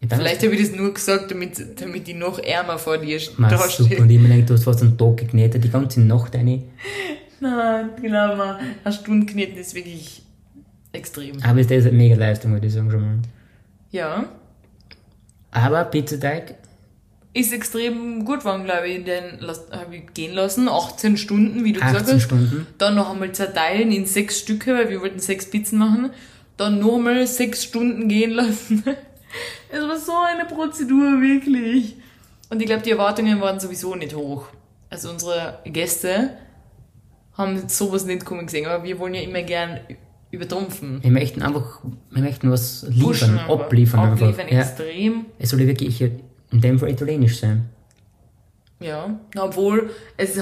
dann 0.08 0.18
Vielleicht 0.18 0.42
habe 0.42 0.54
ich 0.54 0.60
das 0.68 0.76
nur 0.76 0.92
gesagt, 0.92 1.30
damit, 1.30 1.80
damit 1.80 2.06
ich 2.08 2.14
noch 2.14 2.38
ärmer 2.38 2.78
vor 2.78 2.98
dir 2.98 3.18
Mach 3.38 3.48
da 3.48 3.56
super. 3.56 3.70
stehe. 3.86 4.00
Und 4.02 4.10
ich 4.10 4.20
mir 4.20 4.28
denke, 4.28 4.44
du 4.46 4.54
hast 4.54 4.64
fast 4.64 4.82
einen 4.82 4.98
Tag 4.98 5.16
geknetet, 5.16 5.64
die 5.64 5.70
ganze 5.70 6.02
Nacht 6.02 6.36
eine. 6.36 6.62
Nein, 7.40 7.90
glaub 8.00 8.36
mal, 8.36 8.58
eine 8.84 8.94
Stunde 8.94 9.26
kneten 9.26 9.56
ist 9.56 9.74
wirklich 9.74 10.22
extrem. 10.92 11.42
Aber 11.42 11.58
ist 11.60 11.70
das 11.70 11.86
eine 11.86 11.96
mega 11.96 12.16
Leistung, 12.16 12.52
würde 12.52 12.66
ich 12.66 12.72
sagen 12.74 12.90
schon 12.90 13.00
mal. 13.00 13.18
Ja, 13.90 14.24
Aber 15.54 15.84
Pizzateig, 15.84 16.56
ist 17.34 17.52
extrem 17.52 18.24
gut 18.24 18.40
geworden, 18.40 18.64
glaube 18.64 18.88
ich. 18.88 19.04
Den 19.04 19.40
habe 19.72 19.96
ich 19.96 20.14
gehen 20.14 20.34
lassen, 20.34 20.68
18 20.68 21.16
Stunden, 21.16 21.64
wie 21.64 21.72
du 21.72 21.80
gesagt 21.80 22.02
18 22.02 22.14
hast. 22.14 22.22
Stunden. 22.22 22.66
Dann 22.78 22.94
noch 22.94 23.10
einmal 23.10 23.32
zerteilen 23.32 23.90
in 23.90 24.06
sechs 24.06 24.38
Stücke, 24.38 24.72
weil 24.72 24.88
wir 24.88 25.00
wollten 25.00 25.18
sechs 25.18 25.50
Pizzen 25.50 25.78
machen. 25.78 26.10
Dann 26.56 26.78
noch 26.78 26.94
einmal 26.94 27.26
sechs 27.26 27.64
Stunden 27.64 28.08
gehen 28.08 28.30
lassen. 28.30 28.84
Es 29.68 29.80
war 29.80 29.98
so 29.98 30.12
eine 30.16 30.44
Prozedur, 30.44 31.20
wirklich. 31.20 31.96
Und 32.50 32.60
ich 32.60 32.66
glaube, 32.66 32.82
die 32.82 32.92
Erwartungen 32.92 33.40
waren 33.40 33.58
sowieso 33.58 33.96
nicht 33.96 34.14
hoch. 34.14 34.46
Also 34.88 35.10
unsere 35.10 35.58
Gäste 35.64 36.36
haben 37.36 37.68
sowas 37.68 38.04
nicht 38.04 38.24
kommen 38.24 38.46
gesehen, 38.46 38.66
aber 38.66 38.84
wir 38.84 39.00
wollen 39.00 39.14
ja 39.14 39.22
immer 39.22 39.42
gern 39.42 39.80
übertrumpfen. 40.34 41.02
Wir 41.02 41.10
möchten 41.10 41.42
einfach, 41.42 41.80
wir 42.10 42.22
möchten 42.22 42.50
was 42.50 42.82
liefern, 42.88 43.02
Pushen 43.06 43.38
einfach. 43.38 43.60
abliefern, 43.60 44.00
Abliefern 44.00 44.40
einfach. 44.40 44.52
Ja. 44.52 44.60
extrem. 44.60 45.26
Es 45.38 45.50
soll 45.50 45.60
wirklich 45.66 46.00
in 46.00 46.60
dem 46.60 46.78
Fall 46.78 46.90
italienisch 46.90 47.38
sein. 47.40 47.66
Ja, 48.80 49.18
obwohl 49.38 49.90
es 50.16 50.38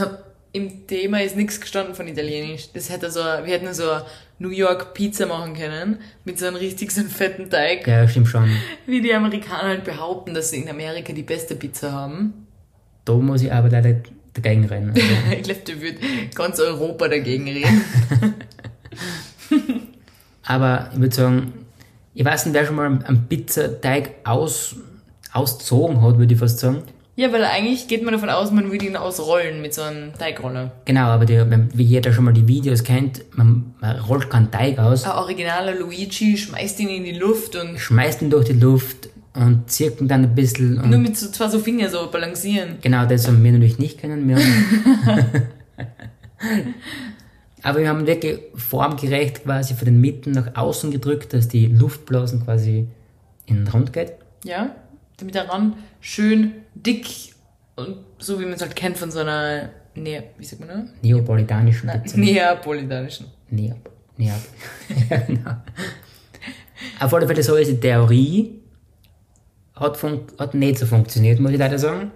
im 0.53 0.87
Thema 0.87 1.23
ist 1.23 1.37
nichts 1.37 1.61
gestanden 1.61 1.95
von 1.95 2.07
Italienisch. 2.09 2.71
Das 2.75 2.91
hätte 2.91 3.11
so, 3.11 3.21
wir 3.21 3.47
hätten 3.47 3.73
so 3.73 3.89
eine 3.91 4.05
New 4.39 4.51
York 4.51 4.93
Pizza 4.95 5.27
machen 5.27 5.55
können 5.55 5.99
mit 6.25 6.39
so 6.39 6.47
einem 6.47 6.57
richtig 6.57 6.91
so 6.91 7.01
einem 7.01 7.11
fetten 7.11 7.49
Teig, 7.49 7.87
Ja, 7.87 8.07
stimmt 8.09 8.29
schon. 8.29 8.51
wie 8.87 9.01
die 9.01 9.15
Amerikaner 9.15 9.69
halt 9.69 9.85
behaupten, 9.85 10.35
dass 10.35 10.51
sie 10.51 10.59
in 10.59 10.69
Amerika 10.69 11.13
die 11.13 11.23
beste 11.23 11.55
Pizza 11.55 11.93
haben. 11.93 12.47
Da 13.05 13.15
muss 13.15 13.43
ich 13.43 13.53
aber 13.53 13.71
leider 13.71 13.97
dagegen 14.35 14.65
rennen. 14.67 14.91
Also, 14.91 15.07
Ich 15.37 15.43
glaube, 15.43 15.61
da 15.65 15.81
wird 15.81 15.99
ganz 16.35 16.59
Europa 16.61 17.09
dagegen 17.09 17.45
reden. 17.49 17.85
aber 20.45 20.91
ich 20.93 21.01
würde 21.01 21.15
sagen, 21.15 21.53
ich 22.15 22.25
weiß 22.25 22.47
nicht, 22.47 22.55
wer 22.55 22.67
schon 22.67 22.77
mal 22.77 22.87
einen 22.87 23.27
Pizzateig 23.29 24.11
aus, 24.25 24.77
auszogen 25.33 26.03
hat, 26.03 26.19
würde 26.19 26.35
ich 26.35 26.41
fast 26.41 26.59
sagen. 26.59 26.83
Ja, 27.15 27.31
weil 27.31 27.45
eigentlich 27.45 27.89
geht 27.89 28.03
man 28.03 28.15
davon 28.15 28.31
aus, 28.31 28.51
man 28.53 28.73
will 28.73 28.83
ihn 28.83 28.97
ausrollen 28.97 29.61
mit 29.61 29.75
so 29.75 29.83
einem 29.83 30.15
Teigroller. 30.19 30.73
Genau, 30.87 31.09
aber 31.09 31.27
die, 31.27 31.39
wie 31.75 31.83
jeder 31.83 32.13
schon 32.13 32.25
mal 32.25 32.33
die 32.33 32.49
Videos 32.49 32.85
kennt, 32.85 33.23
man, 33.37 33.75
man 33.81 33.99
rollt 33.99 34.31
keinen 34.31 34.51
Teig 34.51 34.79
aus, 34.79 35.05
Ein 35.05 35.13
originaler 35.13 35.75
Luigi 35.75 36.37
schmeißt 36.39 36.81
ihn 36.81 36.89
in 36.89 37.05
die 37.05 37.13
Luft 37.13 37.55
und 37.55 37.79
schmeißt 37.79 38.23
ihn 38.23 38.31
durch 38.31 38.47
die 38.47 38.55
Luft 38.55 39.11
und 39.35 39.71
zirkt 39.71 40.01
ihn 40.01 40.09
dann 40.09 40.23
ein 40.23 40.35
bisschen. 40.35 40.79
Und 40.79 40.89
nur 40.89 41.01
mit 41.01 41.17
so 41.19 41.31
zwei 41.31 41.49
so 41.49 41.59
Finger 41.59 41.91
so 41.91 42.11
balancieren. 42.11 42.79
Genau, 42.81 43.05
das 43.05 43.29
haben 43.29 43.45
wir 43.45 43.53
natürlich 43.53 43.79
nicht 43.79 44.01
können. 44.01 44.27
Wir 44.27 44.39
Aber 47.63 47.81
wir 47.81 47.89
haben 47.89 48.07
wirklich 48.07 48.41
formgerecht 48.55 49.45
quasi 49.45 49.75
von 49.75 49.85
den 49.85 50.01
Mitten 50.01 50.33
nach 50.33 50.57
außen 50.57 50.91
gedrückt, 50.91 51.33
dass 51.33 51.49
die 51.49 51.67
Luftblasen 51.67 52.45
quasi 52.45 52.89
in 53.47 53.65
den 53.65 53.69
Rund 53.69 53.93
geht. 53.93 54.15
Ja, 54.45 54.75
damit 55.19 55.35
der 55.35 55.49
Rand 55.49 55.77
schön 56.01 56.53
dick 56.75 57.07
und 57.77 57.99
so 58.19 58.41
wie 58.41 58.45
man 58.45 58.55
es 58.55 58.63
halt 58.63 58.77
kennt 58.77 58.99
von 58.99 59.11
so 59.11 59.21
einer, 59.21 59.71
ne, 59.95 60.25
wie 60.37 60.45
sagt 60.45 60.61
man 60.61 60.69
da? 60.69 60.85
Neapolitanischen 61.03 61.89
Pizza. 61.89 62.19
Neapolitanischen. 62.19 63.27
Neap 63.51 63.91
Neap 64.17 64.41
ja, 65.11 65.17
genau. 65.19 65.51
Auf 67.01 67.15
alle 67.15 67.27
Fälle 67.27 67.43
so 67.43 67.55
ist 67.57 67.71
die 67.71 67.81
Theorie, 67.81 68.61
hat, 69.75 69.99
hat 70.39 70.55
nicht 70.55 70.79
so 70.79 70.87
funktioniert, 70.87 71.41
muss 71.41 71.53
ich 71.53 71.59
leider 71.59 71.79
sagen. 71.79 72.11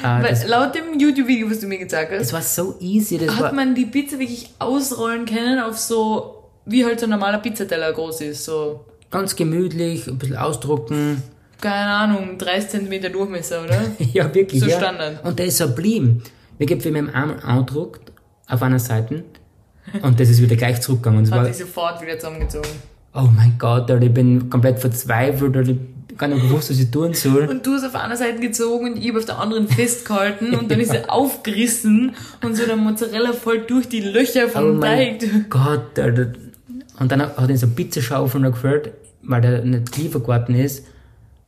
Äh, 0.00 0.04
Weil 0.22 0.30
das, 0.30 0.46
laut 0.46 0.74
dem 0.74 0.98
YouTube-Video, 0.98 1.50
was 1.50 1.60
du 1.60 1.66
mir 1.66 1.78
gezeigt 1.78 2.12
hast, 2.12 2.20
das 2.20 2.32
war 2.32 2.42
so 2.42 2.76
easy, 2.80 3.18
das 3.18 3.34
hat 3.36 3.42
war 3.42 3.52
man 3.52 3.74
die 3.74 3.86
Pizza 3.86 4.18
wirklich 4.18 4.50
ausrollen 4.58 5.24
können 5.26 5.60
auf 5.60 5.78
so, 5.78 6.44
wie 6.66 6.84
halt 6.84 7.00
so 7.00 7.06
ein 7.06 7.10
normaler 7.10 7.38
Pizzateller 7.38 7.92
groß 7.92 8.20
ist, 8.22 8.44
so, 8.44 8.84
ganz 9.10 9.34
gemütlich, 9.36 10.06
ein 10.08 10.18
bisschen 10.18 10.36
ausdrucken. 10.36 11.22
keine 11.60 11.90
Ahnung, 11.90 12.38
30 12.38 12.88
cm 12.88 13.12
Durchmesser, 13.12 13.62
oder? 13.64 13.80
Ja, 14.12 14.32
wirklich. 14.34 14.60
So 14.60 14.66
ja. 14.68 14.78
Standard. 14.78 15.24
Und 15.24 15.38
der 15.38 15.46
ist 15.46 15.58
so 15.58 15.66
geblieben. 15.68 16.22
Wir 16.58 16.68
wir 16.68 16.76
mit 16.76 16.84
dem 16.96 17.14
Arm 17.14 17.36
andruckt 17.42 18.12
auf 18.48 18.62
einer 18.62 18.78
Seite 18.78 19.24
und 20.02 20.20
das 20.20 20.28
ist 20.28 20.42
wieder 20.42 20.56
gleich 20.56 20.80
zurückgegangen. 20.80 21.20
Und 21.20 21.24
es 21.24 21.32
Hat 21.32 21.46
sich 21.46 21.56
sofort 21.64 22.00
wieder 22.02 22.18
zusammengezogen. 22.18 22.70
oh 23.14 23.28
mein 23.34 23.54
Gott, 23.58 23.90
Alter, 23.90 24.02
ich 24.04 24.12
bin 24.12 24.50
komplett 24.50 24.78
verzweifelt, 24.78 25.56
Alter, 25.56 25.74
gar 26.18 26.28
nicht 26.28 26.42
gewusst, 26.42 26.70
was 26.70 26.78
ich 26.78 26.90
tun 26.90 27.14
soll. 27.14 27.46
Und 27.46 27.66
du 27.66 27.72
hast 27.74 27.84
auf 27.84 27.94
einer 27.94 28.16
Seite 28.16 28.40
gezogen 28.40 28.92
und 28.92 28.96
ich 29.02 29.08
hab 29.08 29.16
auf 29.16 29.24
der 29.24 29.38
anderen 29.38 29.68
festgehalten 29.68 30.54
und 30.54 30.70
dann 30.70 30.80
ist 30.80 30.92
er 30.94 31.10
aufgerissen 31.12 32.14
und 32.44 32.56
so 32.56 32.66
der 32.66 32.76
Mozzarella 32.76 33.32
voll 33.32 33.60
durch 33.60 33.88
die 33.88 34.00
Löcher 34.00 34.44
Oh 34.46 34.50
vom 34.50 34.78
mein 34.78 35.18
Teig. 35.18 35.50
Gott, 35.50 35.98
Alter. 35.98 36.32
Und 36.98 37.10
dann 37.12 37.22
hat 37.22 37.48
ihn 37.48 37.56
so 37.56 37.66
Pizzaschaufel 37.66 38.40
noch 38.40 38.52
gefällt, 38.52 38.92
weil 39.22 39.40
der 39.40 39.64
nicht 39.64 39.92
geliefert 39.92 40.26
worden 40.28 40.54
ist. 40.54 40.84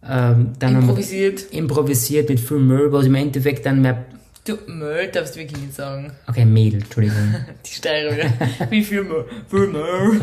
Ähm, 0.09 0.53
dann 0.59 0.77
Improvisiert. 0.81 1.45
improvisiert 1.53 2.29
mit 2.29 2.41
viel 2.41 2.59
Müll, 2.59 2.91
was 2.93 3.07
im 3.07 3.15
Endeffekt 3.15 3.65
dann 3.67 3.81
mehr, 3.83 4.05
Du, 4.45 4.57
Müll 4.67 5.07
darfst 5.13 5.37
du 5.37 5.39
wirklich 5.41 5.61
nicht 5.61 5.75
sagen. 5.77 6.11
okay, 6.27 6.45
Mehl, 6.45 6.75
Entschuldigung. 6.75 7.37
Die 7.65 7.71
Steigerung. 7.75 8.33
Wie 8.71 8.83
viel 8.83 9.05
Müll? 9.05 9.25
Viel 9.49 9.67
Müll. 9.69 10.21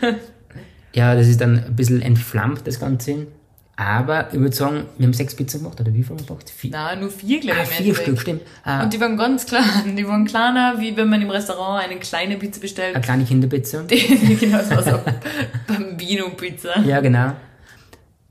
Ja, 0.94 1.14
das 1.14 1.26
ist 1.26 1.40
dann 1.40 1.64
ein 1.64 1.76
bisschen 1.76 2.00
entflammt, 2.00 2.66
das 2.66 2.80
Ganze. 2.80 3.26
Aber 3.76 4.28
ich 4.32 4.38
würde 4.38 4.54
sagen, 4.54 4.84
wir 4.98 5.06
haben 5.06 5.12
sechs 5.12 5.34
Pizzen 5.34 5.60
gemacht, 5.60 5.80
oder 5.80 5.92
wie 5.92 6.04
viel 6.04 6.10
haben 6.10 6.20
wir 6.20 6.26
gemacht? 6.26 6.48
Vier, 6.48 6.70
Na, 6.72 6.94
nur 6.94 7.10
vier, 7.10 7.40
glaube 7.40 7.58
ah, 7.58 7.64
ich. 7.64 7.80
im 7.80 7.84
vier. 7.84 7.94
Stück, 7.96 8.20
stimmt. 8.20 8.42
Ah, 8.62 8.84
Und 8.84 8.92
die 8.92 9.00
waren 9.00 9.16
ganz 9.16 9.46
klein. 9.46 9.96
Die 9.96 10.06
waren 10.06 10.24
kleiner, 10.24 10.76
wie 10.78 10.96
wenn 10.96 11.08
man 11.08 11.20
im 11.20 11.30
Restaurant 11.30 11.84
eine 11.84 11.98
kleine 11.98 12.36
Pizza 12.36 12.60
bestellt. 12.60 12.94
eine 12.94 13.04
kleine 13.04 13.24
Kinderpizza. 13.24 13.82
genau, 14.40 14.58
das 14.58 14.70
war 14.70 14.82
so 14.84 15.00
Bambino-Pizza. 15.66 16.80
Ja, 16.82 17.00
genau. 17.00 17.32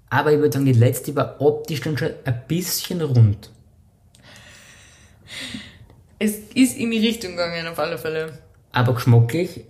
Aber 0.09 0.31
ich 0.31 0.37
würde 0.39 0.53
sagen, 0.53 0.65
die 0.65 0.73
letzte 0.73 1.13
war 1.15 1.41
optisch 1.41 1.81
dann 1.81 1.97
schon 1.97 2.11
ein 2.23 2.41
bisschen 2.47 3.01
rund. 3.01 3.49
Es 6.19 6.37
ist 6.53 6.77
in 6.77 6.91
die 6.91 6.99
Richtung 6.99 7.31
gegangen, 7.31 7.67
auf 7.67 7.79
alle 7.79 7.97
Fälle. 7.97 8.37
Aber 8.71 8.93
geschmacklich, 8.93 9.65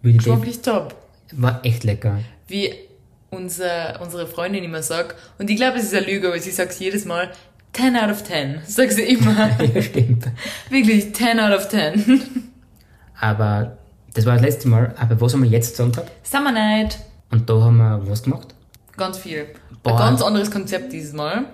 würde 0.00 0.16
ich 0.16 0.18
Geschmacklich 0.18 0.60
top. 0.62 0.96
War 1.32 1.64
echt 1.64 1.84
lecker. 1.84 2.20
Wie 2.48 2.72
unser, 3.30 4.00
unsere 4.00 4.26
Freundin 4.26 4.64
immer 4.64 4.82
sagt, 4.82 5.16
und 5.38 5.48
ich 5.50 5.56
glaube, 5.56 5.78
es 5.78 5.84
ist 5.84 5.94
eine 5.94 6.06
Lüge, 6.06 6.28
aber 6.28 6.38
sie 6.38 6.50
sagt 6.50 6.74
jedes 6.74 7.04
Mal, 7.04 7.30
10 7.72 7.96
out 7.96 8.10
of 8.10 8.22
10. 8.22 8.60
Sagt 8.66 8.92
sie 8.92 9.02
immer. 9.02 9.50
ja, 9.74 9.82
stimmt. 9.82 10.26
Wirklich, 10.68 11.14
10 11.14 11.40
out 11.40 11.56
of 11.56 11.68
10. 11.68 12.50
Aber 13.18 13.78
das 14.14 14.26
war 14.26 14.34
das 14.34 14.42
letzte 14.42 14.68
Mal. 14.68 14.94
Aber 14.98 15.20
was 15.20 15.32
haben 15.32 15.42
wir 15.42 15.50
jetzt 15.50 15.76
zusammen 15.76 15.92
gehabt? 15.92 16.10
Summer 16.22 16.52
Night. 16.52 16.98
Und 17.30 17.48
da 17.48 17.54
haben 17.54 17.78
wir 17.78 18.02
was 18.06 18.22
gemacht? 18.22 18.54
Ganz 18.96 19.18
viel. 19.18 19.46
Boah. 19.82 19.92
Ein 19.92 19.98
ganz 19.98 20.22
anderes 20.22 20.50
Konzept 20.50 20.92
dieses 20.92 21.14
Mal. 21.14 21.46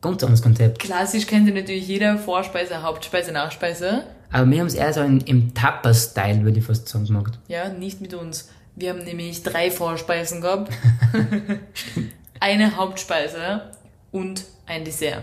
Ganz 0.00 0.22
anderes 0.22 0.42
Konzept. 0.42 0.78
Klassisch 0.78 1.26
kennt 1.26 1.48
ihr 1.48 1.54
natürlich 1.54 1.88
jeder 1.88 2.18
Vorspeise, 2.18 2.82
Hauptspeise, 2.82 3.32
Nachspeise. 3.32 4.04
Aber 4.30 4.50
wir 4.50 4.60
haben 4.60 4.66
es 4.66 4.74
eher 4.74 4.92
so 4.92 5.00
in, 5.00 5.20
im 5.22 5.54
Tapas-Style, 5.54 6.44
würde 6.44 6.58
ich 6.58 6.64
fast 6.64 6.88
sagen, 6.88 7.06
gemacht. 7.06 7.38
Ja, 7.48 7.68
nicht 7.68 8.00
mit 8.00 8.14
uns. 8.14 8.50
Wir 8.76 8.90
haben 8.90 9.04
nämlich 9.04 9.42
drei 9.42 9.70
Vorspeisen 9.70 10.40
gehabt. 10.40 10.72
eine 12.40 12.76
Hauptspeise 12.76 13.70
und 14.10 14.44
ein 14.66 14.84
Dessert. 14.84 15.22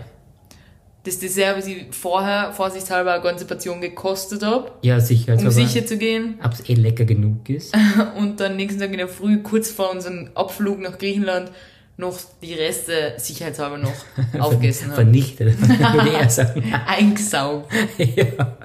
Das 1.04 1.18
Dessert, 1.18 1.58
was 1.58 1.66
ich 1.66 1.86
vorher 1.90 2.52
vorsichtshalber 2.52 3.12
eine 3.14 3.22
ganze 3.22 3.44
Portion 3.44 3.80
gekostet 3.80 4.42
habe, 4.44 4.70
Ja, 4.82 5.00
sicher. 5.00 5.34
um 5.34 5.50
sicher 5.50 5.84
zu 5.84 5.98
gehen. 5.98 6.38
Ob 6.42 6.52
es 6.52 6.68
eh 6.68 6.74
lecker 6.74 7.04
genug 7.04 7.48
ist. 7.50 7.74
Und 8.16 8.38
dann 8.38 8.56
nächsten 8.56 8.80
Tag 8.80 8.92
in 8.92 8.98
der 8.98 9.08
Früh, 9.08 9.42
kurz 9.42 9.70
vor 9.70 9.90
unserem 9.90 10.30
Abflug 10.34 10.78
nach 10.80 10.96
Griechenland, 10.98 11.50
noch 11.96 12.16
die 12.40 12.54
Reste 12.54 13.14
sicherheitshalber 13.18 13.78
noch 13.78 13.92
aufgegessen 14.38 14.86
habe. 14.92 15.02
Vernichtet, 15.02 15.60
würde 15.60 16.08
ich 16.08 16.14
eher 16.14 16.30
sagen. 16.30 16.72
Eingesaugt. 16.86 17.70
ja. 17.98 18.56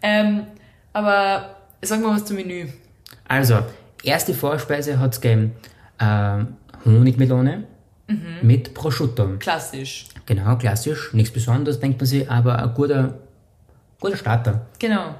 Ähm, 0.00 0.46
aber 0.92 1.56
sag 1.82 2.00
mal 2.00 2.14
was 2.14 2.24
zum 2.24 2.36
Menü. 2.36 2.68
Also, 3.28 3.58
erste 4.02 4.34
Vorspeise 4.34 4.98
hat 4.98 5.14
es 5.14 5.20
gegeben 5.20 5.52
ähm, 6.00 6.56
Honigmelone 6.84 7.64
mit 8.42 8.74
Prosciutto. 8.74 9.38
Klassisch. 9.38 10.06
Genau, 10.26 10.56
klassisch, 10.56 11.12
nichts 11.12 11.32
Besonderes, 11.32 11.80
denkt 11.80 11.98
man 12.00 12.06
sich, 12.06 12.30
aber 12.30 12.62
ein 12.62 12.74
guter, 12.74 13.18
guter 14.00 14.16
Starter. 14.16 14.66
Genau. 14.78 15.14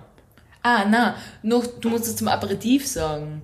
Ah, 0.63 0.85
na, 0.89 1.17
noch, 1.43 1.67
du 1.81 1.91
musst 1.91 2.07
es 2.07 2.17
zum 2.17 2.29
Aperitif 2.29 2.87
sagen. 2.87 3.43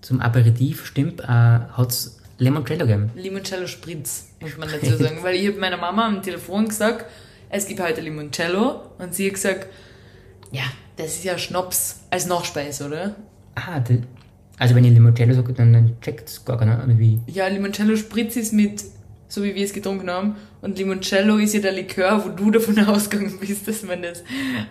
Zum 0.00 0.20
Aperitif, 0.20 0.86
stimmt, 0.86 1.20
äh, 1.20 1.26
hat 1.26 1.90
es 1.90 2.20
Limoncello 2.38 2.86
gegeben. 2.86 3.10
Limoncello 3.14 3.66
Spritz, 3.66 4.28
muss 4.40 4.56
man 4.56 4.68
dazu 4.70 4.96
sagen. 4.96 5.22
Weil 5.22 5.36
ich 5.36 5.48
habe 5.48 5.58
meiner 5.58 5.76
Mama 5.76 6.06
am 6.06 6.22
Telefon 6.22 6.68
gesagt, 6.68 7.06
es 7.50 7.66
gibt 7.66 7.80
heute 7.80 8.00
Limoncello. 8.00 8.82
Und 8.98 9.14
sie 9.14 9.26
hat 9.26 9.34
gesagt, 9.34 9.66
ja, 10.50 10.62
das 10.96 11.16
ist 11.16 11.24
ja 11.24 11.36
Schnaps 11.38 12.00
als 12.10 12.26
Nachspeise, 12.26 12.86
oder? 12.86 13.16
Ah, 13.54 13.82
also 14.58 14.74
wenn 14.74 14.84
ihr 14.84 14.90
Limoncello 14.90 15.32
sagt, 15.34 15.58
dann, 15.58 15.72
dann 15.72 16.00
checkt 16.00 16.28
es 16.28 16.44
gar 16.44 16.58
keiner, 16.58 16.82
oder 16.84 16.98
wie? 16.98 17.18
Ja, 17.26 17.46
Limoncello 17.48 17.96
Spritz 17.96 18.36
ist 18.36 18.52
mit, 18.52 18.84
so 19.28 19.42
wie 19.42 19.54
wir 19.54 19.64
es 19.64 19.72
getrunken 19.72 20.10
haben. 20.10 20.36
Und 20.60 20.78
Limoncello 20.78 21.38
ist 21.38 21.54
ja 21.54 21.60
der 21.60 21.72
Likör, 21.72 22.22
wo 22.24 22.28
du 22.28 22.50
davon 22.50 22.78
ausgegangen 22.86 23.38
bist, 23.40 23.66
dass 23.66 23.82
man 23.82 24.02
das 24.02 24.22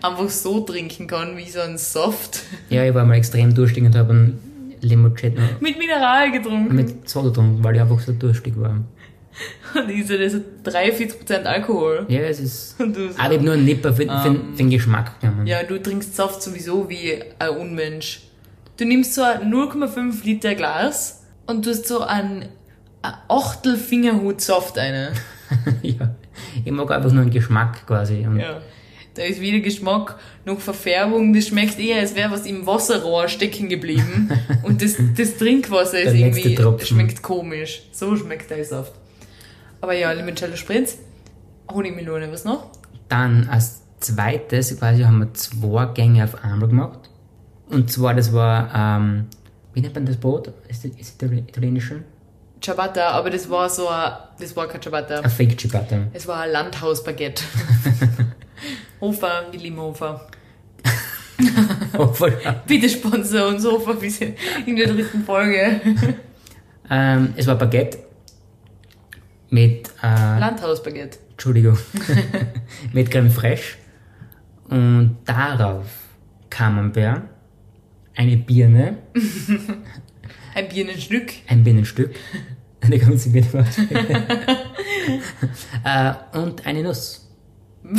einfach 0.02 0.30
so 0.30 0.60
trinken 0.62 1.08
kann, 1.08 1.36
wie 1.38 1.50
so 1.50 1.60
ein 1.60 1.78
Soft. 1.78 2.42
Ja, 2.70 2.86
ich 2.86 2.94
war 2.94 3.04
mal 3.06 3.16
extrem 3.16 3.54
durstig 3.54 3.84
und 3.84 3.96
habe 3.96 4.14
ein 4.14 4.40
Limoncello 4.82 5.42
Mit 5.60 5.78
Mineral 5.80 6.32
getrunken. 6.32 6.76
mit 6.76 7.10
Soda 7.10 7.30
getrunken, 7.30 7.64
weil 7.64 7.76
ich 7.76 7.82
einfach 7.82 8.00
so 8.00 8.12
durstig 8.14 8.54
war. 8.58 8.80
Und 9.76 9.90
ich 9.90 10.06
so, 10.08 10.18
das 10.18 10.34
hat 10.34 10.44
43% 10.66 11.44
Alkohol. 11.44 12.06
Ja, 12.10 12.22
es 12.22 12.40
ist... 12.40 12.76
Und 12.80 12.96
du 12.96 13.12
so, 13.12 13.18
Aber 13.18 13.32
ich 13.32 13.38
habe 13.38 13.46
nur 13.46 13.54
einen 13.54 13.66
Nipper 13.66 13.94
für, 13.94 14.04
für, 14.04 14.36
für 14.52 14.58
den 14.58 14.70
Geschmack 14.70 15.20
genommen. 15.22 15.48
Ja, 15.48 15.64
du 15.64 15.82
trinkst 15.82 16.16
Saft 16.16 16.42
sowieso 16.42 16.90
wie 16.90 17.14
ein 17.40 17.50
Unmensch. 17.50 18.22
Du 18.80 18.86
nimmst 18.86 19.14
so 19.14 19.24
ein 19.24 19.54
0,5 19.54 20.24
Liter 20.24 20.56
Glas 20.56 21.26
und 21.48 21.66
du 21.66 21.72
hast 21.72 21.86
so 21.86 22.00
ein, 22.00 22.46
Achtel 23.02 23.76
Fingerhut 23.76 24.40
Saft 24.40 24.78
eine. 24.78 25.12
ja. 25.82 26.16
Ich 26.64 26.72
mag 26.72 26.90
einfach 26.90 27.12
nur 27.12 27.24
einen 27.24 27.32
Geschmack 27.32 27.86
quasi. 27.86 28.26
Und 28.26 28.40
Ja. 28.40 28.62
Da 29.16 29.24
ist 29.24 29.42
weder 29.42 29.60
Geschmack 29.60 30.18
noch 30.46 30.62
Verfärbung. 30.62 31.34
Das 31.34 31.48
schmeckt 31.48 31.78
eher, 31.78 32.00
als 32.00 32.16
wäre 32.16 32.32
was 32.32 32.46
im 32.46 32.66
Wasserrohr 32.66 33.28
stecken 33.28 33.68
geblieben. 33.68 34.30
Und 34.64 34.82
das, 34.82 34.96
das 35.18 35.36
Trinkwasser 35.36 36.00
ist 36.00 36.14
irgendwie, 36.14 36.56
Tropfen. 36.56 36.88
schmeckt 36.88 37.22
komisch. 37.22 37.82
So 37.92 38.16
schmeckt 38.16 38.50
der 38.50 38.64
Saft. 38.64 38.94
Aber 39.82 39.94
ja, 39.94 40.10
Limoncello 40.14 40.56
Spritz, 40.56 41.00
Honigmelone, 41.70 42.32
was 42.32 42.46
noch? 42.46 42.72
Dann 43.10 43.50
als 43.50 43.82
zweites 44.00 44.78
quasi 44.80 45.04
haben 45.04 45.20
wir 45.20 45.34
zwei 45.34 45.86
Gänge 45.94 46.24
auf 46.24 46.42
einmal 46.44 46.70
gemacht. 46.70 46.99
Und 47.70 47.92
zwar, 47.92 48.14
das 48.14 48.34
war, 48.34 48.74
ähm, 48.74 49.28
wie 49.74 49.82
nennt 49.82 49.96
man 49.96 50.06
das 50.06 50.18
Brot? 50.18 50.52
Ist 50.68 50.86
das, 50.86 50.92
ist 50.92 51.22
das 51.22 51.32
italienische? 51.32 52.04
Ciabatta, 52.62 53.12
aber 53.12 53.30
das 53.30 53.50
war 53.50 53.70
so 53.70 53.88
ein, 53.88 54.12
das 54.40 54.56
war 54.56 54.68
kein 54.68 54.82
Ciabatta. 54.82 55.22
Ein 55.22 55.30
Fake 55.30 55.60
Ciabatta. 55.60 56.08
Es 56.14 56.28
war 56.28 56.42
ein 56.42 56.52
Landhausbaguette. 56.52 57.44
Hofer, 59.02 59.46
wir 59.52 59.60
lieben 59.60 59.78
Hofer. 59.82 60.28
Voll. 62.14 62.38
Bitte 62.68 62.90
sponsor 62.90 63.48
uns 63.48 63.66
Hofer 63.66 63.94
bis 63.94 64.20
in 64.20 64.76
der 64.76 64.88
dritten 64.88 65.24
Folge. 65.24 65.80
ähm, 66.90 67.34
es 67.38 67.48
war 67.48 67.56
Baguette 67.56 68.00
mit, 69.50 69.90
äh, 70.04 70.40
Landhausbaguette. 70.40 71.20
Entschuldigung, 71.32 71.78
mit 72.94 73.10
Creme 73.10 73.32
Fraiche 73.32 73.78
und 74.70 75.18
darauf 75.26 75.86
Camembert, 76.50 77.22
eine 78.16 78.38
Birne, 78.38 78.98
Ein 80.56 80.68
Birnenstück. 80.70 81.32
ein 81.48 81.64
Bienenstück, 81.64 82.16
eine 82.82 82.98
ganze 83.00 83.30
Birne 83.30 83.66
äh, 85.84 86.14
und 86.38 86.66
eine 86.66 86.84
Nuss, 86.84 87.28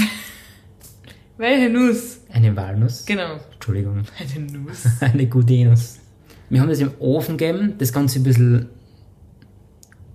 Welche 1.36 1.70
Nuss? 1.70 2.20
eine 2.32 2.54
Walnuss, 2.54 3.06
Genau. 3.06 3.38
Entschuldigung, 3.52 4.02
Eine 4.18 4.58
Nuss. 4.58 4.84
eine 5.00 5.26
gute 5.26 5.64
Nuss. 5.64 5.98
Wir 6.50 6.60
haben 6.60 6.68
das 6.68 6.80
im 6.80 6.92
Ofen 6.98 7.38
gegeben, 7.38 7.74
das 7.78 7.92
Ganze 7.92 8.18
ein 8.20 8.24
bisschen 8.24 8.68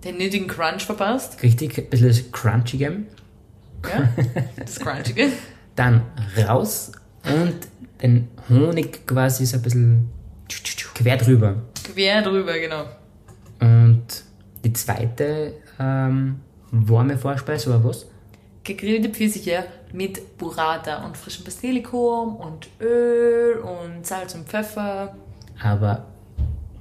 Den 0.04 0.18
nötigen 0.18 0.46
Crunch 0.46 0.84
verpasst. 0.84 1.42
richtig, 1.42 1.78
ein 1.78 1.88
bisschen 1.90 2.08
das 2.08 2.30
crunchy 2.30 2.76
gegeben, 2.78 3.06
Ja. 3.90 4.08
Das 4.56 4.78
Crunchige. 4.78 5.28
dann 5.74 6.02
raus 6.46 6.92
und 7.24 7.54
den 8.02 8.28
Honig 8.48 9.06
quasi 9.06 9.46
so 9.46 9.56
ein 9.56 9.62
bisschen 9.62 10.10
quer 10.94 11.16
drüber. 11.16 11.62
Quer 11.92 12.22
drüber, 12.22 12.58
genau. 12.58 12.84
Und 13.60 14.06
die 14.64 14.72
zweite 14.72 15.54
ähm, 15.78 16.40
warme 16.70 17.16
Vorspeise 17.16 17.70
war 17.70 17.84
was? 17.84 18.06
Gegrillte 18.64 19.08
Pfirsiche 19.10 19.64
mit 19.92 20.38
Burrata 20.38 21.04
und 21.04 21.16
frischem 21.16 21.44
Basilikum 21.44 22.36
und 22.36 22.68
Öl 22.80 23.58
und 23.58 24.04
Salz 24.04 24.34
und 24.34 24.48
Pfeffer. 24.48 25.16
Aber 25.62 26.06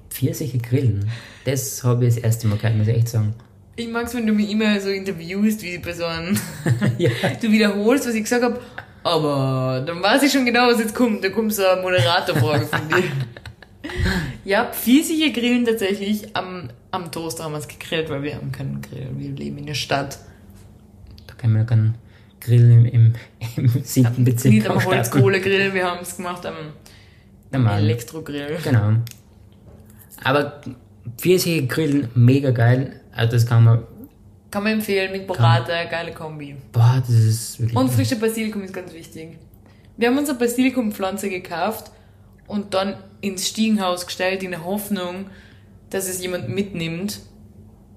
Pfirsiche 0.10 0.57
grillen, 0.57 1.10
das 1.45 1.84
habe 1.84 2.07
ich 2.07 2.15
das 2.15 2.24
erste 2.24 2.48
Mal 2.48 2.57
gehört, 2.57 2.77
muss 2.77 2.88
ich 2.88 2.95
echt 2.95 3.10
sagen. 3.10 3.36
Ich 3.77 3.89
mag 3.89 4.05
es, 4.05 4.15
wenn 4.15 4.25
du 4.25 4.34
mich 4.34 4.50
immer 4.50 4.79
so 4.79 4.89
interviewst, 4.89 5.62
wie 5.62 5.77
bei 5.77 5.93
so 5.93 6.05
einem. 6.05 6.38
ja. 6.98 7.10
Du 7.41 7.51
wiederholst, 7.51 8.07
was 8.07 8.15
ich 8.15 8.24
gesagt 8.24 8.43
habe, 8.43 8.60
aber 9.05 9.83
dann 9.85 10.01
weiß 10.01 10.24
ich 10.24 10.31
schon 10.31 10.45
genau, 10.45 10.67
was 10.67 10.79
jetzt 10.79 10.95
kommt. 10.95 11.24
Da 11.24 11.29
kommt 11.29 11.53
so 11.53 11.63
eine 11.63 11.79
Moderatorfrage 11.79 12.65
von 12.65 12.89
dir. 12.89 13.03
ja, 14.45 14.65
Pfirsiche 14.65 15.31
grillen 15.31 15.63
tatsächlich. 15.63 16.35
Am, 16.35 16.71
am 16.89 17.12
Toaster 17.12 17.43
haben 17.43 17.51
wir 17.51 17.59
es 17.59 17.67
gegrillt, 17.67 18.09
weil 18.09 18.24
wir 18.24 18.33
haben 18.33 18.51
keinen 18.51 18.81
Grill. 18.81 19.09
Wir 19.15 19.29
leben 19.29 19.59
in 19.59 19.67
der 19.67 19.75
Stadt. 19.75 20.17
Da 21.27 21.35
kann 21.35 21.51
man 21.51 21.62
ja 21.62 21.67
keinen 21.67 21.95
Grillen 22.41 22.85
im, 22.85 23.13
im, 23.57 23.65
im 23.75 23.83
siebten 23.83 24.24
Bezirk 24.24 24.51
Nicht 24.51 24.67
am 24.67 24.83
Holzkohlegrill, 24.83 25.75
wir 25.75 25.85
haben 25.85 26.00
es 26.01 26.17
gemacht 26.17 26.43
am 26.47 26.55
Normal. 27.51 27.83
Elektrogrill. 27.83 28.57
Genau. 28.63 28.93
Aber 30.24 30.62
Pfirsiche 31.19 31.67
grillen, 31.67 32.09
mega 32.15 32.50
geil. 32.50 33.01
Also 33.15 33.33
das 33.33 33.45
kann 33.45 33.65
man, 33.65 33.83
Kann 34.55 34.63
man 34.63 34.71
empfehlen, 34.71 35.12
mit 35.12 35.27
Burrata, 35.27 35.83
geile 35.83 36.13
Kombi. 36.13 36.55
boah, 36.71 37.03
das 37.05 37.09
ist 37.09 37.59
wirklich... 37.59 37.77
Und 37.77 37.91
frische 37.91 38.15
Basilikum 38.15 38.63
ist 38.63 38.74
ganz 38.74 38.93
wichtig. 38.93 39.38
Wir 39.97 40.07
haben 40.07 40.17
unsere 40.17 40.38
Basilikumpflanze 40.38 41.29
gekauft 41.29 41.91
und 42.47 42.74
dann 42.74 42.93
ins 43.19 43.50
Stiegenhaus 43.50 44.05
gestellt 44.05 44.43
in 44.43 44.51
der 44.51 44.63
Hoffnung, 44.63 45.25
dass 45.89 46.07
es 46.07 46.21
jemand 46.21 46.47
mitnimmt. 46.47 47.19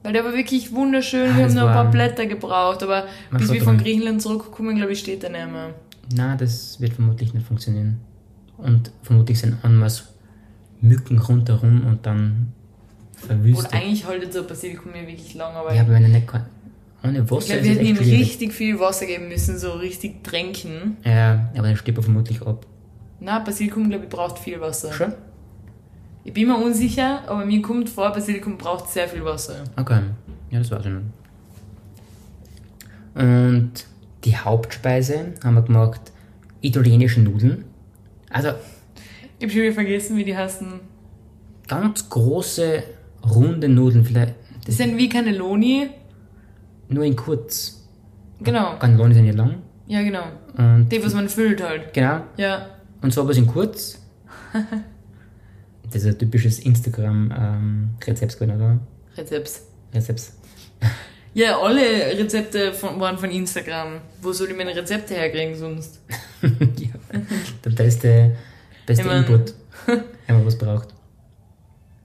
Weil 0.03 0.15
der 0.15 0.25
war 0.25 0.33
wirklich 0.33 0.73
wunderschön. 0.73 1.31
Ah, 1.31 1.37
wir 1.37 1.45
haben 1.45 1.55
noch 1.55 1.69
ein 1.69 1.75
paar 1.75 1.91
Blätter 1.93 2.27
gebraucht, 2.27 2.83
aber 2.83 3.07
bis 3.31 3.53
wir 3.53 3.63
von 3.63 3.77
dran. 3.77 3.85
Griechenland 3.85 4.21
zurückkommen, 4.21 4.75
glaube 4.75 4.91
ich, 4.91 4.99
steht 4.99 5.23
er 5.23 5.31
nicht 5.31 5.53
mehr. 5.53 5.75
Na, 6.13 6.35
das 6.35 6.81
wird 6.81 6.95
vermutlich 6.95 7.35
nicht 7.35 7.47
funktionieren. 7.47 8.01
Und 8.57 8.91
vermutlich 9.05 9.39
sind 9.39 9.59
Anmaß 9.63 10.09
Mücken 10.81 11.21
rundherum 11.21 11.87
und 11.87 12.05
dann 12.05 12.53
Und 13.23 13.27
verwüstet. 13.27 13.73
eigentlich 13.75 14.07
haltet 14.07 14.33
so 14.33 14.41
ein 14.41 14.47
Basilikum 14.47 14.93
ja 14.95 15.07
wirklich 15.07 15.35
lang, 15.35 15.55
aber 15.55 15.75
Ja, 15.75 15.83
aber 15.83 15.93
wenn 15.93 16.05
er 16.05 16.09
nicht 16.09 16.27
kann, 16.27 16.47
ohne 17.03 17.19
ich 17.19 17.31
Wasser 17.31 17.55
glaube, 17.55 17.61
ist 17.61 17.65
wir 17.65 17.75
hätten 17.75 17.87
ihm 17.87 17.97
richtig 17.97 18.53
viel 18.53 18.79
Wasser 18.81 19.07
geben 19.07 19.29
müssen, 19.29 19.59
so 19.59 19.73
richtig 19.73 20.23
tränken. 20.25 20.97
Ja, 21.05 21.51
aber 21.57 21.69
dann 21.69 21.77
stirbt 21.77 21.99
er 21.99 22.03
vermutlich 22.03 22.43
ab. 22.43 22.67
Na, 23.21 23.39
Basilikum, 23.41 23.89
glaube 23.89 24.05
ich, 24.05 24.11
braucht 24.11 24.39
viel 24.39 24.61
Wasser. 24.61 24.93
Schon? 24.93 25.13
Ich 26.25 26.33
bin 26.33 26.49
mir 26.49 26.57
unsicher, 26.57 27.23
aber 27.27 27.45
mir 27.45 27.63
kommt 27.63 27.89
vor, 27.89 28.13
Basilikum 28.13 28.59
braucht 28.59 28.89
sehr 28.89 29.09
viel 29.09 29.25
Wasser. 29.25 29.65
Okay. 29.77 30.01
Ja, 30.51 30.59
das 30.59 30.71
war's 30.71 30.85
schon. 30.85 31.13
Und 33.15 33.73
die 34.25 34.37
Hauptspeise 34.37 35.35
haben 35.43 35.55
wir 35.55 35.63
gemacht 35.63 36.01
italienische 36.61 37.21
Nudeln. 37.21 37.65
Also 38.31 38.51
Ich 39.39 39.45
habe 39.45 39.53
schon 39.53 39.63
wieder 39.63 39.73
vergessen, 39.73 40.17
wie 40.17 40.25
die 40.25 40.37
heißen. 40.37 40.81
ganz 41.69 42.09
große, 42.09 42.83
runde 43.23 43.69
Nudeln, 43.69 44.05
vielleicht 44.05 44.35
Das 44.67 44.77
sind 44.77 44.97
wie 44.97 45.09
Cannelloni. 45.09 45.91
nur 46.89 47.05
in 47.05 47.17
kurz. 47.17 47.87
Genau. 48.41 48.77
Cannelloni 48.79 49.15
sind 49.15 49.27
ja 49.27 49.33
lang. 49.35 49.63
Ja, 49.87 50.03
genau. 50.03 50.25
Und 50.57 50.89
Die, 50.91 51.03
was 51.05 51.15
man 51.15 51.29
füllt 51.29 51.63
halt. 51.63 51.93
genau, 51.95 52.21
Ja. 52.37 52.69
Und 53.01 53.13
so 53.13 53.27
was 53.29 53.37
in 53.37 53.47
kurz. 53.47 54.01
das 55.91 56.03
ist 56.03 56.07
ein 56.07 56.19
typisches 56.19 56.59
Instagram-Rezept 56.61 58.39
gewesen, 58.39 58.57
oder? 58.57 58.79
Rezepts. 59.17 59.63
Rezepts. 59.95 60.33
Ja, 61.35 61.59
alle 61.59 61.81
Rezepte 62.19 62.73
von, 62.73 62.99
waren 63.01 63.19
von 63.19 63.31
Instagram. 63.31 64.01
Wo 64.23 64.33
soll 64.33 64.49
ich 64.51 64.57
meine 64.57 64.75
Rezepte 64.75 65.15
herkriegen 65.15 65.55
sonst? 65.55 66.01
ja. 66.43 66.91
Der 67.65 67.71
beste, 67.71 68.37
beste 68.87 69.03
Ich 69.03 69.09
mein- 69.09 69.19
Input, 69.25 69.55
wenn 69.87 70.37
man 70.37 70.47
was 70.47 70.59
braucht. 70.59 70.89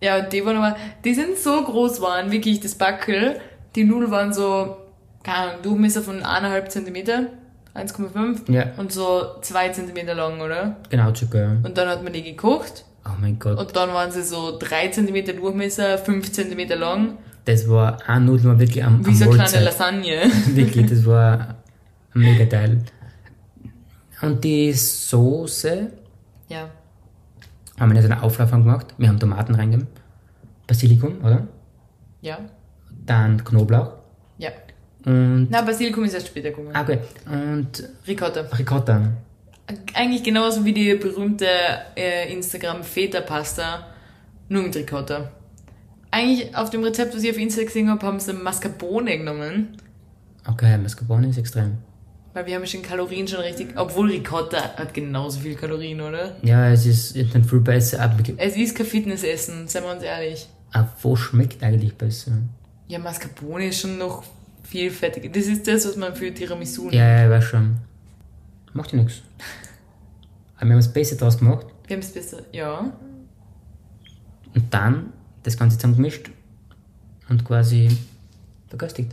Ja, 0.04 0.20
die 0.22 0.46
waren 0.46 0.58
aber, 0.58 0.76
die 1.06 1.14
sind 1.14 1.38
so 1.38 1.64
groß 1.64 2.02
waren, 2.02 2.32
wirklich, 2.32 2.60
das 2.60 2.76
Backel. 2.76 3.40
Die 3.76 3.86
Nudeln 3.86 4.12
waren 4.12 4.34
so, 4.34 4.78
keine 5.24 5.38
Ahnung, 5.52 5.62
Durchmesser 5.64 6.02
von 6.02 6.22
1,5 6.22 6.68
cm, 6.70 7.28
1,5 7.76 8.52
Ja, 8.52 8.66
und 8.78 8.92
so 8.92 9.22
2 9.42 9.70
cm 9.70 10.08
lang, 10.16 10.42
oder? 10.42 10.76
genau, 10.90 11.14
circa. 11.16 11.38
ja. 11.40 11.52
Und 11.64 11.78
dann 11.78 11.88
hat 11.88 12.04
man 12.04 12.12
die 12.14 12.22
gekocht 12.24 12.86
Oh 13.06 13.12
mein 13.20 13.40
Gott. 13.40 13.58
und 13.58 13.76
dann 13.76 13.90
waren 13.94 14.12
sie 14.12 14.24
so 14.24 14.58
3 14.60 14.90
cm 14.90 15.38
Durchmesser, 15.38 15.98
5 15.98 16.32
cm 16.32 16.68
lang, 16.80 17.18
Das 17.46 17.68
war 17.70 17.98
eine 18.08 18.26
Nudel 18.26 18.46
war 18.52 18.60
wirklich 18.60 18.84
am, 18.84 19.06
wie 19.06 19.10
am 19.10 19.16
so 19.16 19.32
eine 19.32 19.44
kleine. 19.44 19.66
Lasagne. 19.66 20.18
Wirklich, 20.54 20.90
das 20.90 21.06
war 21.06 21.56
ein 22.14 22.22
mega 22.22 22.46
Teil. 22.46 22.78
Und 24.22 24.44
die 24.44 24.72
Soße 24.74 25.88
Ja. 26.50 26.70
Haben 27.80 27.94
wir 27.94 28.02
so 28.02 28.08
einer 28.08 28.24
Auflaufung 28.24 28.64
gemacht. 28.64 28.88
Wir 28.98 29.10
haben 29.10 29.20
Tomaten 29.20 29.56
reingegeben. 29.56 29.88
Basilikum, 30.68 31.24
oder? 31.24 31.48
Ja. 32.22 32.40
Dann 33.06 33.44
Knoblauch. 33.44 33.94
Ja. 34.38 34.50
Und, 35.06 35.48
Na, 35.50 35.62
Basilikum 35.62 36.04
ist 36.06 36.14
erst 36.14 36.28
später 36.28 36.50
gekommen. 36.50 36.70
ah, 36.74 36.82
okay. 36.82 37.00
Und 37.26 37.84
Ricotta. 38.08 38.42
Ricotta. 38.58 39.12
Eigentlich 39.94 40.24
genauso 40.24 40.64
wie 40.66 40.74
die 40.74 40.94
berühmte 40.96 41.48
äh, 41.96 42.32
Instagram 42.32 42.84
Feta-Pasta, 42.84 43.88
nur 44.50 44.64
mit 44.64 44.76
Ricotta. 44.76 45.32
Eigentlich 46.12 46.56
auf 46.56 46.70
dem 46.70 46.84
Rezept, 46.84 47.16
was 47.16 47.24
ich 47.24 47.32
auf 47.32 47.38
Insta 47.38 47.64
gesehen 47.64 47.90
habe, 47.90 48.06
haben 48.06 48.20
sie 48.20 48.34
Mascarpone 48.34 49.18
genommen. 49.18 49.78
Okay, 50.48 50.78
Mascarpone 50.78 51.28
ist 51.30 51.38
extrem. 51.38 51.78
Weil 52.34 52.46
wir 52.48 52.56
haben 52.56 52.66
schon 52.66 52.82
Kalorien 52.82 53.28
schon 53.28 53.42
richtig, 53.42 53.70
obwohl 53.76 54.10
Ricotta 54.10 54.76
hat 54.76 54.94
genauso 54.94 55.40
viel 55.40 55.56
Kalorien, 55.56 56.02
oder? 56.02 56.36
Ja, 56.42 56.72
es 56.72 56.86
ist 56.86 57.16
dann 57.34 57.44
viel 57.44 57.60
besser. 57.60 58.02
Aber, 58.02 58.18
Es 58.38 58.56
ist 58.58 58.76
kein 58.76 58.88
Fitnessessen, 58.88 59.68
seien 59.68 59.84
wir 59.84 59.92
uns 59.92 60.02
ehrlich. 60.04 60.48
aber 60.72 60.92
wo 61.04 61.16
schmeckt 61.16 61.62
eigentlich 61.64 61.96
besser? 61.96 62.32
Ja, 62.88 62.98
Mascarpone 63.00 63.68
ist 63.68 63.82
schon 63.82 63.98
noch 64.00 64.24
viel 64.64 64.90
fettiger. 64.90 65.30
Das 65.30 65.46
ist 65.46 65.68
das, 65.68 65.86
was 65.88 65.96
man 65.96 66.16
für 66.16 66.34
Tiramisu 66.34 66.82
nimmt. 66.84 66.96
Ja, 66.96 67.08
ja, 67.20 67.26
ich 67.26 67.30
weiß 67.30 67.44
schon. 67.44 67.78
Macht 68.74 68.92
ja 68.94 68.98
nichts. 69.04 69.22
Aber 70.56 70.66
wir 70.66 70.72
haben 70.72 70.80
das 70.80 70.92
Beste 70.92 71.16
draus 71.16 71.38
gemacht 71.38 71.68
Wir 71.88 71.96
haben 71.98 72.02
es 72.02 72.12
besser, 72.12 72.40
ja. 72.52 72.92
und 74.56 74.74
dann 74.74 75.14
das 75.44 75.58
Ganze 75.58 75.78
zusammengemischt 75.78 76.32
und 77.30 77.44
quasi 77.46 77.96
verköstigt. 78.70 79.12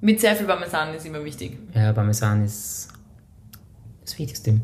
Mit 0.00 0.20
sehr 0.20 0.36
viel 0.36 0.46
Parmesan 0.46 0.94
ist 0.94 1.06
immer 1.06 1.24
wichtig. 1.24 1.58
Ja, 1.74 1.92
Parmesan 1.92 2.44
ist 2.44 2.88
das 4.04 4.18
Wichtigste. 4.18 4.60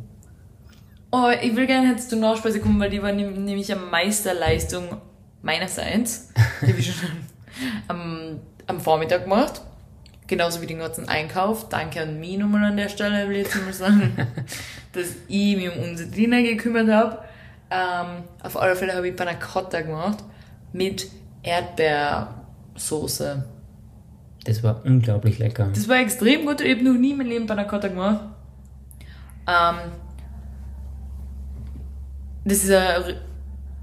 Oh, 1.10 1.30
ich 1.42 1.56
will 1.56 1.66
gerne 1.66 1.90
jetzt 1.90 2.10
zur 2.10 2.18
Nachspeise 2.18 2.60
kommen, 2.60 2.80
weil 2.80 2.90
die 2.90 3.02
war 3.02 3.12
nämlich 3.12 3.72
eine 3.72 3.82
Meisterleistung 3.82 4.96
meinerseits. 5.42 6.28
Die 6.62 6.68
habe 6.68 6.78
ich 6.78 6.94
schon 6.94 7.10
am, 7.88 8.40
am 8.66 8.80
Vormittag 8.80 9.24
gemacht. 9.24 9.60
Genauso 10.26 10.62
wie 10.62 10.66
den 10.66 10.78
ganzen 10.78 11.08
Einkauf. 11.08 11.68
Danke 11.68 12.00
an 12.00 12.18
mich 12.18 12.38
nochmal 12.38 12.64
an 12.64 12.76
der 12.76 12.88
Stelle, 12.88 13.28
will 13.28 13.36
ich 13.36 13.44
jetzt 13.44 13.62
mal 13.62 13.72
sagen, 13.72 14.16
dass 14.92 15.08
ich 15.28 15.56
mich 15.56 15.70
um 15.70 15.82
unsere 15.82 16.08
Diener 16.08 16.42
gekümmert 16.42 16.88
habe. 16.88 17.18
Ähm, 17.70 18.24
auf 18.42 18.56
alle 18.56 18.76
Fälle 18.76 18.94
habe 18.94 19.08
ich 19.08 19.16
Panna 19.16 19.34
Cotta 19.34 19.82
gemacht 19.82 20.18
mit 20.72 21.10
Erdbeersoße. 21.42 23.44
Das 24.44 24.62
war 24.62 24.84
unglaublich 24.84 25.38
lecker. 25.38 25.68
Das 25.72 25.88
war 25.88 26.00
extrem 26.00 26.46
gut. 26.46 26.60
Ich 26.60 26.74
habe 26.74 26.84
noch 26.84 26.98
nie 26.98 27.12
in 27.12 27.18
meinem 27.18 27.28
Leben 27.28 27.46
Panna 27.46 27.64
Cotta 27.64 27.88
gemacht. 27.88 28.20
Ähm, 29.46 29.76
das 32.44 32.64
ist 32.64 32.70
ein... 32.72 33.14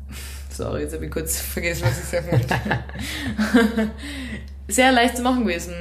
Sorry, 0.50 0.82
jetzt 0.82 0.93
habe 0.93 1.06
ich 1.06 1.12
kurz 1.12 1.39
vergessen, 1.39 1.84
was 1.86 2.00
ich 2.00 2.06
sagen 2.06 2.32
wollte. 2.32 2.56
Sehr 4.67 4.91
leicht 4.91 5.17
zu 5.17 5.24
machen 5.24 5.45
gewesen. 5.45 5.74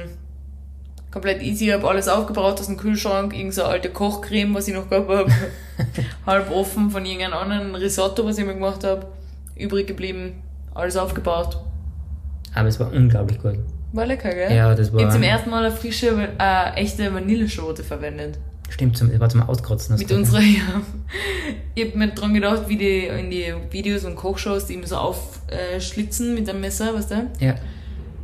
Komplett 1.11 1.41
easy, 1.41 1.67
ich 1.67 1.73
habe 1.73 1.89
alles 1.89 2.07
aufgebraucht 2.07 2.59
aus 2.59 2.67
dem 2.67 2.77
Kühlschrank, 2.77 3.35
irgend 3.35 3.55
so 3.55 3.63
alte 3.63 3.89
Kochcreme, 3.89 4.53
was 4.53 4.67
ich 4.67 4.75
noch 4.75 4.89
gehabt 4.89 5.09
habe, 5.09 5.31
halb 6.25 6.51
offen 6.51 6.91
von 6.91 7.03
irgendeinem 7.03 7.33
anderen 7.33 7.75
Risotto, 7.75 8.25
was 8.25 8.37
ich 8.37 8.45
mir 8.45 8.53
gemacht 8.53 8.83
habe, 8.83 9.07
übrig 9.55 9.87
geblieben, 9.87 10.43
alles 10.73 10.97
aufgebraucht. 10.97 11.57
Aber 12.53 12.67
es 12.67 12.79
war 12.79 12.93
unglaublich 12.93 13.41
gut. 13.41 13.57
War 13.93 14.05
lecker, 14.05 14.33
gell? 14.33 14.55
Ja, 14.55 14.73
das 14.75 14.87
Ich 14.87 14.93
habe 14.93 15.03
war. 15.05 15.11
zum 15.11 15.23
ersten 15.23 15.49
Mal 15.49 15.65
eine 15.65 15.75
frische, 15.75 16.29
äh, 16.39 16.73
echte 16.75 17.13
Vanilleschote 17.13 17.83
verwendet. 17.83 18.37
Stimmt, 18.69 18.95
zum, 18.97 19.09
das 19.09 19.19
war 19.19 19.29
zum 19.29 19.41
Auskotzen. 19.41 19.97
Mit 19.97 20.11
unserer, 20.11 20.39
ja. 20.41 20.81
Ich 21.73 21.87
hab 21.87 21.95
mir 21.95 22.09
dran 22.09 22.33
gedacht, 22.35 22.63
wie 22.67 22.77
die 22.77 23.05
in 23.07 23.31
die 23.31 23.51
Videos 23.71 24.05
und 24.05 24.15
Kochshows, 24.15 24.65
die 24.67 24.75
immer 24.75 24.85
so 24.85 24.95
aufschlitzen 24.97 26.35
mit 26.35 26.47
einem 26.49 26.61
Messer, 26.61 26.93
weißt 26.93 27.11
du? 27.11 27.15
Ja, 27.39 27.55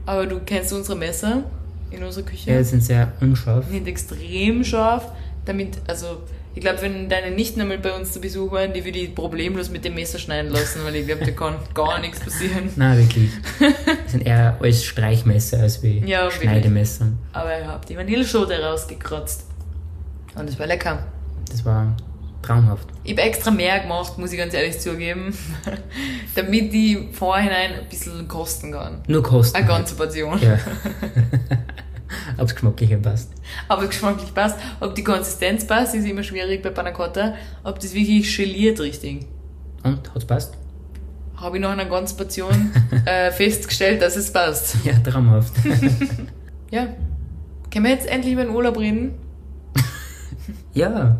Aber 0.05 0.27
du 0.27 0.39
kennst 0.45 0.71
unsere 0.73 0.97
Messer 0.97 1.43
in 1.91 2.03
unserer 2.03 2.25
Küche. 2.25 2.51
ja, 2.51 2.57
die 2.59 2.63
sind 2.63 2.83
sehr 2.83 3.11
unscharf. 3.21 3.65
Die 3.67 3.73
sind 3.75 3.87
extrem 3.87 4.63
scharf. 4.63 5.07
Damit, 5.45 5.77
also, 5.87 6.17
ich 6.55 6.61
glaube, 6.61 6.81
wenn 6.81 7.09
deine 7.09 7.31
Nichten 7.31 7.59
einmal 7.59 7.77
bei 7.79 7.93
uns 7.93 8.13
zu 8.13 8.21
Besuch 8.21 8.51
waren, 8.53 8.71
die 8.71 8.85
würde 8.85 8.97
ich 8.97 9.13
problemlos 9.13 9.69
mit 9.69 9.83
dem 9.83 9.93
Messer 9.93 10.17
schneiden 10.19 10.51
lassen, 10.51 10.79
weil 10.85 10.95
ich 10.95 11.05
glaube, 11.05 11.25
da 11.25 11.31
kann 11.31 11.55
gar 11.73 11.99
nichts 11.99 12.21
passieren. 12.21 12.69
Nein, 12.77 12.97
wirklich. 12.97 13.29
Die 14.07 14.09
sind 14.09 14.25
eher 14.25 14.57
als 14.61 14.85
Streichmesser 14.85 15.59
als 15.59 15.83
wie 15.83 15.99
Ja, 15.99 16.23
wirklich. 16.23 16.43
Schneidemesser. 16.43 17.07
Aber 17.33 17.59
ich 17.59 17.65
habe 17.65 17.85
die 17.85 17.97
Vanilleschote 17.97 18.57
rausgekratzt. 18.63 19.45
Und 20.35 20.49
es 20.49 20.57
war 20.57 20.67
lecker. 20.67 21.05
Das 21.49 21.65
war 21.65 21.95
traumhaft. 22.41 22.87
Ich 23.03 23.11
habe 23.11 23.21
extra 23.23 23.51
mehr 23.51 23.79
gemacht, 23.81 24.17
muss 24.17 24.31
ich 24.31 24.37
ganz 24.37 24.53
ehrlich 24.53 24.79
zugeben, 24.79 25.37
damit 26.35 26.71
die 26.71 27.09
vorhinein 27.11 27.73
ein 27.81 27.89
bisschen 27.89 28.27
kosten 28.29 28.71
kann. 28.71 29.01
Nur 29.07 29.23
Kosten. 29.23 29.57
Eine 29.57 29.67
ganze 29.67 29.95
Portion. 29.95 30.39
Ja. 30.41 30.57
Ob's 32.37 32.53
geschmacklicher 32.53 32.97
passt. 32.97 33.31
Aber 33.67 33.87
geschmacklich 33.87 34.33
passt. 34.33 34.57
Ob 34.79 34.95
die 34.95 35.03
Konsistenz 35.03 35.65
passt, 35.65 35.95
ist 35.95 36.05
immer 36.05 36.23
schwierig 36.23 36.61
bei 36.61 36.69
Panna 36.69 36.91
Cotta. 36.91 37.33
Ob 37.63 37.79
das 37.79 37.93
wirklich 37.93 38.35
geliert 38.35 38.79
richtig. 38.79 39.25
Und, 39.83 40.13
hat's 40.13 40.25
passt? 40.25 40.55
Habe 41.37 41.57
ich 41.57 41.61
nach 41.61 41.71
einer 41.71 41.85
ganzen 41.85 42.17
Portion 42.17 42.71
äh, 43.05 43.31
festgestellt, 43.31 44.01
dass 44.01 44.15
es 44.15 44.31
passt. 44.31 44.77
Ja, 44.83 44.93
traumhaft. 44.99 45.53
Ja. 46.71 46.87
Können 47.71 47.85
wir 47.85 47.91
jetzt 47.91 48.07
endlich 48.07 48.33
über 48.33 48.43
den 48.43 48.53
Urlaub 48.53 48.77
reden? 48.79 49.13
ja, 50.73 51.19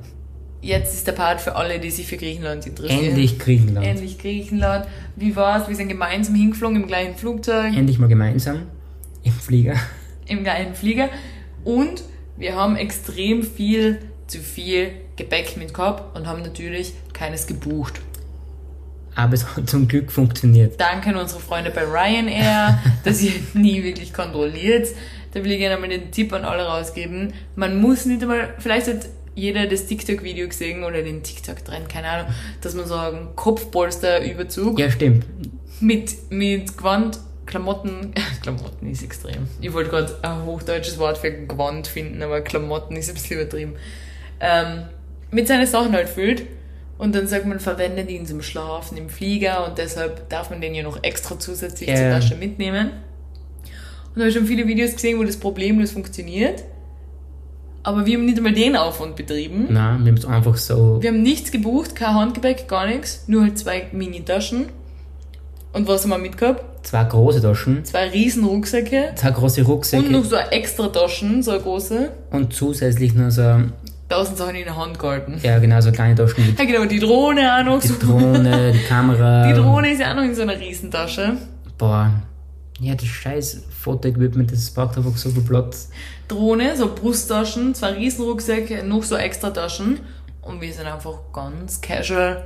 Jetzt 0.65 0.95
ist 0.95 1.05
der 1.05 1.11
Part 1.11 1.41
für 1.41 1.55
alle, 1.55 1.79
die 1.79 1.91
sich 1.91 2.07
für 2.07 2.17
Griechenland 2.17 2.65
interessieren. 2.65 3.03
endlich 3.05 3.37
Griechenland. 3.37 3.85
Endlich 3.85 4.17
Griechenland. 4.17 4.87
Wie 5.15 5.35
war's? 5.35 5.67
Wir 5.67 5.75
sind 5.75 5.89
gemeinsam 5.89 6.33
hingeflogen 6.33 6.81
im 6.81 6.87
gleichen 6.87 7.15
Flugzeug. 7.15 7.77
Endlich 7.77 7.99
mal 7.99 8.07
gemeinsam 8.07 8.63
im 9.21 9.31
Flieger. 9.31 9.75
Im 10.27 10.43
gleichen 10.43 10.75
Flieger 10.75 11.09
und 11.63 12.03
wir 12.37 12.55
haben 12.55 12.75
extrem 12.75 13.43
viel 13.43 13.99
zu 14.27 14.39
viel 14.39 14.91
Gepäck 15.15 15.55
mit 15.57 15.73
gehabt 15.73 16.15
und 16.17 16.27
haben 16.27 16.41
natürlich 16.41 16.93
keines 17.13 17.47
gebucht. 17.47 18.01
Aber 19.15 19.33
es 19.33 19.55
hat 19.55 19.69
zum 19.69 19.87
Glück 19.87 20.11
funktioniert. 20.11 20.79
Danke 20.79 21.09
an 21.09 21.15
unsere 21.15 21.39
Freunde 21.39 21.71
bei 21.71 21.83
Ryanair, 21.83 22.79
dass 23.05 23.21
ihr 23.21 23.31
nie 23.53 23.81
wirklich 23.83 24.11
kontrolliert. 24.13 24.89
Da 25.33 25.43
will 25.43 25.51
ich 25.51 25.59
gerne 25.59 25.79
mal 25.79 25.87
den 25.87 26.11
Tipp 26.11 26.33
an 26.33 26.43
alle 26.43 26.63
rausgeben. 26.63 27.33
Man 27.55 27.79
muss 27.79 28.05
nicht 28.05 28.21
einmal, 28.21 28.53
vielleicht 28.59 28.87
hat 28.87 29.07
jeder 29.35 29.67
das 29.67 29.85
TikTok-Video 29.85 30.47
gesehen 30.47 30.83
oder 30.83 31.01
den 31.01 31.23
TikTok-Trend, 31.23 31.87
keine 31.89 32.07
Ahnung, 32.09 32.33
dass 32.61 32.73
man 32.73 32.89
einen 32.91 33.35
Kopfpolsterüberzug 33.35 34.79
Ja, 34.79 34.89
stimmt. 34.89 35.25
mit, 35.81 36.31
mit 36.31 36.77
Gewand, 36.77 37.19
Klamotten, 37.45 38.13
Klamotten 38.41 38.89
ist 38.89 39.03
extrem. 39.03 39.47
Ich 39.61 39.73
wollte 39.73 39.89
gerade 39.89 40.15
ein 40.23 40.45
hochdeutsches 40.45 40.97
Wort 40.97 41.17
für 41.17 41.31
Gewand 41.31 41.87
finden, 41.87 42.21
aber 42.23 42.41
Klamotten 42.41 42.95
ist 42.95 43.09
ein 43.09 43.15
bisschen 43.15 43.39
übertrieben. 43.39 43.73
Ähm, 44.39 44.83
mit 45.31 45.47
seinen 45.47 45.67
Sachen 45.67 45.93
halt 45.93 46.09
füllt. 46.09 46.43
Und 46.97 47.13
dann 47.13 47.27
sagt 47.27 47.45
man, 47.45 47.59
verwendet 47.59 48.09
ihn 48.09 48.25
zum 48.25 48.41
Schlafen 48.41 48.97
im 48.97 49.09
Flieger 49.09 49.67
und 49.67 49.77
deshalb 49.77 50.29
darf 50.29 50.49
man 50.49 50.61
den 50.61 50.73
ja 50.73 50.81
noch 50.81 51.03
extra 51.03 51.37
zusätzlich 51.37 51.89
zur 51.89 51.97
Ja. 52.05 52.11
Tasche 52.11 52.35
mitnehmen. 52.35 52.87
Und 52.89 54.15
da 54.15 54.21
habe 54.21 54.29
ich 54.29 54.35
schon 54.35 54.45
viele 54.45 54.65
Videos 54.65 54.93
gesehen, 54.93 55.19
wo 55.19 55.23
das 55.25 55.35
problemlos 55.35 55.91
funktioniert. 55.91 56.63
Aber 57.83 58.05
wir 58.05 58.17
haben 58.17 58.25
nicht 58.25 58.37
einmal 58.37 58.53
den 58.53 58.77
Aufwand 58.77 59.17
betrieben. 59.17 59.67
Nein, 59.69 60.05
wir 60.05 60.11
haben 60.13 60.17
es 60.17 60.25
einfach 60.25 60.55
so. 60.55 61.01
Wir 61.01 61.09
haben 61.09 61.21
nichts 61.21 61.51
gebucht, 61.51 61.95
kein 61.97 62.15
Handgepäck, 62.15 62.67
gar 62.69 62.87
nichts. 62.87 63.25
Nur 63.27 63.43
halt 63.43 63.59
zwei 63.59 63.87
Mini-Taschen. 63.91 64.69
Und 65.73 65.87
was 65.89 66.03
haben 66.03 66.11
wir 66.11 66.17
mitgehabt? 66.17 66.63
Zwei 66.85 67.03
große 67.03 67.41
Taschen, 67.41 67.83
Zwei 67.83 68.09
riesen 68.09 68.45
Rucksäcke. 68.45 69.11
zwei 69.15 69.31
große 69.31 69.63
Rucksäcke 69.63 70.05
Und 70.05 70.11
noch 70.11 70.23
so 70.23 70.35
extra 70.35 70.87
Taschen, 70.87 71.41
so 71.43 71.51
eine 71.51 71.59
große. 71.61 72.09
und 72.31 72.53
zusätzlich 72.53 73.13
noch 73.15 73.31
so, 73.31 73.61
Tausend 74.07 74.37
Sachen 74.37 74.53
in 74.55 74.65
der 74.65 74.77
Hand 74.77 74.99
gehalten. 74.99 75.39
ja 75.41 75.57
genau, 75.57 75.81
so 75.81 75.91
kleine 75.91 76.13
Taschen 76.13 76.45
mit 76.45 76.59
Ja 76.59 76.65
genau, 76.65 76.85
die 76.85 76.99
Drohne 76.99 77.41
auch 77.59 77.63
noch. 77.65 77.81
die 77.81 77.87
So. 77.87 77.95
Drohne, 77.99 78.71
die 78.71 78.83
Kamera. 78.87 79.47
Die 79.51 79.53
Drohne 79.53 79.91
ist 79.93 79.99
ja 79.99 80.11
auch 80.11 80.15
noch 80.15 80.23
in 80.23 80.35
so 80.35 80.43
einer 80.43 80.59
Riesentasche. 80.59 81.37
Boah. 81.79 82.11
Ja, 82.79 82.93
das 82.93 83.05
scheiß 83.07 83.63
Fotoequipment, 83.81 84.51
das 84.51 84.69
braucht 84.69 84.95
einfach 84.97 85.15
so 85.17 85.29
viel 85.29 85.41
Platz. 85.41 85.89
Drohne, 86.27 86.75
so 86.77 86.93
Brusttaschen, 86.93 87.73
zwei 87.73 87.93
Riesenrucksäcke, 87.93 88.83
noch 88.83 89.01
so 89.03 89.15
extra 89.15 89.49
Taschen. 89.49 90.01
Und 90.43 90.61
wir 90.61 90.71
sind 90.71 90.85
einfach 90.85 91.17
ganz 91.33 91.81
casual 91.81 92.45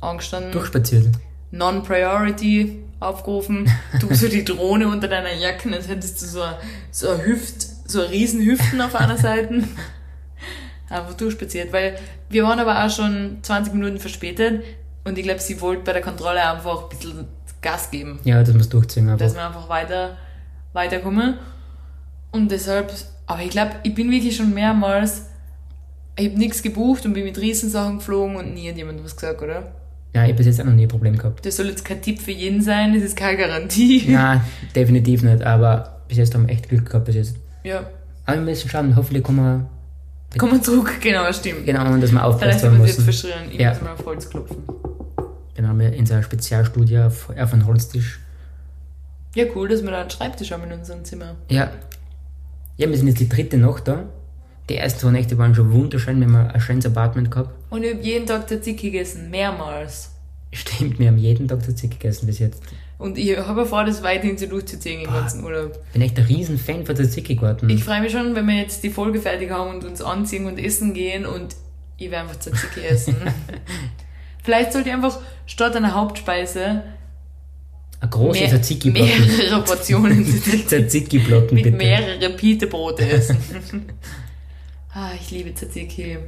angestanden. 0.00 0.52
Durchspaziert. 0.52 1.06
Non-Priority 1.50 2.78
aufgerufen. 3.02 3.70
Du 4.00 4.14
so 4.14 4.28
die 4.28 4.44
Drohne 4.44 4.88
unter 4.88 5.08
deiner 5.08 5.32
Jacke, 5.34 5.72
als 5.72 5.88
hättest 5.88 6.20
du 6.22 6.26
so, 6.26 6.42
ein- 6.42 6.54
so 6.90 7.08
eine 7.10 7.24
Hüft, 7.24 7.66
so 7.86 8.00
eine 8.02 8.10
riesen 8.10 8.40
Hüften 8.44 8.80
auf 8.80 8.94
einer 8.94 9.16
Seite. 9.18 9.64
Einfach 10.88 11.14
durchspaziert, 11.14 11.72
weil 11.72 11.98
wir 12.28 12.44
waren 12.44 12.58
aber 12.58 12.84
auch 12.84 12.90
schon 12.90 13.38
20 13.42 13.72
Minuten 13.72 13.98
verspätet 13.98 14.62
und 15.04 15.16
ich 15.16 15.24
glaube, 15.24 15.40
sie 15.40 15.58
wollte 15.60 15.84
bei 15.84 15.92
der 15.94 16.02
Kontrolle 16.02 16.42
einfach 16.46 16.82
ein 16.84 16.88
bisschen 16.90 17.26
Gas 17.62 17.90
geben, 17.90 18.18
Ja, 18.24 18.42
das 18.42 18.54
muss 18.54 18.68
durchziehen 18.68 19.06
dass 19.06 19.20
einfach. 19.22 19.34
wir 19.36 19.46
einfach 19.46 19.68
weiter, 19.68 20.16
weiterkommen. 20.72 21.38
Und 22.30 22.50
deshalb, 22.50 22.92
aber 23.26 23.40
ich 23.42 23.50
glaube, 23.50 23.72
ich 23.84 23.94
bin 23.94 24.10
wirklich 24.10 24.36
schon 24.36 24.52
mehrmals, 24.52 25.26
ich 26.16 26.26
habe 26.28 26.38
nichts 26.38 26.60
gebucht 26.62 27.06
und 27.06 27.12
bin 27.14 27.24
mit 27.24 27.38
Riesensachen 27.38 27.98
geflogen 27.98 28.36
und 28.36 28.52
nie 28.52 28.68
hat 28.68 28.76
jemand 28.76 29.02
was 29.04 29.16
gesagt, 29.16 29.40
oder? 29.40 29.72
Ja, 30.14 30.22
ich 30.24 30.28
habe 30.28 30.34
bis 30.34 30.46
jetzt 30.46 30.60
auch 30.60 30.64
noch 30.66 30.72
nie 30.74 30.82
ein 30.82 30.88
Problem 30.88 31.16
gehabt. 31.16 31.44
Das 31.46 31.56
soll 31.56 31.66
jetzt 31.66 31.84
kein 31.84 32.02
Tipp 32.02 32.20
für 32.20 32.32
jeden 32.32 32.60
sein, 32.60 32.92
das 32.94 33.02
ist 33.02 33.16
keine 33.16 33.38
Garantie. 33.38 34.04
Nein, 34.08 34.42
definitiv 34.74 35.22
nicht, 35.22 35.42
aber 35.42 36.02
bis 36.08 36.18
jetzt 36.18 36.34
haben 36.34 36.46
wir 36.46 36.52
echt 36.54 36.68
Glück 36.68 36.86
gehabt 36.86 37.06
bis 37.06 37.14
jetzt. 37.14 37.36
Ja. 37.64 37.86
Aber 38.26 38.36
wir 38.36 38.42
müssen 38.44 38.68
schauen, 38.68 38.94
hoffentlich 38.94 39.22
kommen 39.24 39.38
wir, 39.38 39.66
Kommen 40.38 40.52
wir 40.52 40.62
zurück, 40.62 40.92
genau, 41.00 41.30
stimmt. 41.32 41.66
genau, 41.66 41.92
und 41.92 42.00
dass 42.00 42.10
wir 42.12 42.24
aufpasst 42.24 42.42
Vielleicht 42.60 42.64
haben 42.64 42.78
wir 42.78 42.84
es 42.84 42.96
jetzt 42.96 43.04
verschrien. 43.04 43.50
Ich 43.50 43.58
Ja. 43.60 43.70
muss 43.70 43.82
mal 43.82 43.92
auf 43.92 44.04
Holz 44.06 44.28
klopfen. 44.30 44.56
Haben 45.62 45.78
wir 45.78 45.92
in 45.92 46.04
so 46.06 46.14
einer 46.14 46.22
Spezialstudie 46.24 46.98
auf, 46.98 47.30
auf 47.30 47.52
einem 47.52 47.66
Holztisch. 47.66 48.18
Ja, 49.34 49.44
cool, 49.54 49.68
dass 49.68 49.82
wir 49.82 49.90
da 49.92 50.00
einen 50.00 50.10
Schreibtisch 50.10 50.50
haben 50.50 50.64
in 50.64 50.72
unserem 50.72 51.04
Zimmer. 51.04 51.36
Ja. 51.48 51.70
Ja, 52.76 52.88
wir 52.88 52.96
sind 52.96 53.06
jetzt 53.08 53.20
die 53.20 53.28
dritte 53.28 53.56
Nacht 53.58 53.86
da. 53.86 54.04
Die 54.68 54.76
ersten 54.76 55.00
zwei 55.00 55.10
Nächte 55.10 55.36
waren 55.38 55.54
schon 55.54 55.72
wunderschön, 55.72 56.20
wir 56.20 56.26
haben 56.26 56.48
ein 56.50 56.60
schönes 56.60 56.86
Apartment 56.86 57.30
gehabt. 57.30 57.50
Und 57.70 57.82
ich 57.84 57.92
habe 57.94 58.02
jeden 58.02 58.26
Tag 58.26 58.46
Tzatziki 58.48 58.90
gegessen, 58.90 59.30
mehrmals. 59.30 60.10
Stimmt, 60.52 60.98
wir 60.98 61.08
haben 61.08 61.18
jeden 61.18 61.48
Tag 61.48 61.62
Tzatziki 61.62 61.96
gegessen 61.96 62.26
bis 62.26 62.38
jetzt. 62.38 62.62
Und 62.98 63.18
ich 63.18 63.36
habe 63.36 63.66
vor, 63.66 63.84
das 63.84 64.02
weiterhin 64.04 64.38
so 64.38 64.46
durchzuziehen 64.46 65.00
im 65.00 65.10
ganzen 65.10 65.42
Urlaub. 65.42 65.76
Ich 65.88 65.92
bin 65.94 66.02
echt 66.02 66.16
ein 66.18 66.24
riesen 66.26 66.56
Fan 66.58 66.86
von 66.86 66.94
Tzatziki 66.94 67.34
geworden. 67.34 67.68
Ich 67.70 67.82
freue 67.82 68.00
mich 68.00 68.12
schon, 68.12 68.34
wenn 68.36 68.46
wir 68.46 68.56
jetzt 68.56 68.84
die 68.84 68.90
Folge 68.90 69.20
fertig 69.20 69.50
haben 69.50 69.74
und 69.74 69.84
uns 69.84 70.00
anziehen 70.00 70.46
und 70.46 70.58
essen 70.58 70.94
gehen 70.94 71.26
und 71.26 71.56
ich 71.96 72.10
werde 72.10 72.28
einfach 72.28 72.38
Tzatziki 72.38 72.80
essen. 72.88 73.16
Vielleicht 74.44 74.72
sollte 74.72 74.88
ich 74.90 74.94
einfach 74.94 75.18
statt 75.46 75.74
einer 75.74 75.94
Hauptspeise 75.94 76.82
Ein 78.00 78.10
großes 78.10 78.40
mehr, 78.42 78.50
Tzatziki-Platten. 78.50 79.26
mehrere 79.36 79.64
Portionen 79.64 80.24
Tzatziki-Platten, 80.68 81.54
mit 81.54 81.64
bitte. 81.64 81.76
mehrere 81.76 82.30
Pita-Brote 82.30 83.08
essen. 83.08 83.36
ah, 84.94 85.10
ich 85.14 85.30
liebe 85.30 85.54
Tzatziki. 85.54 86.18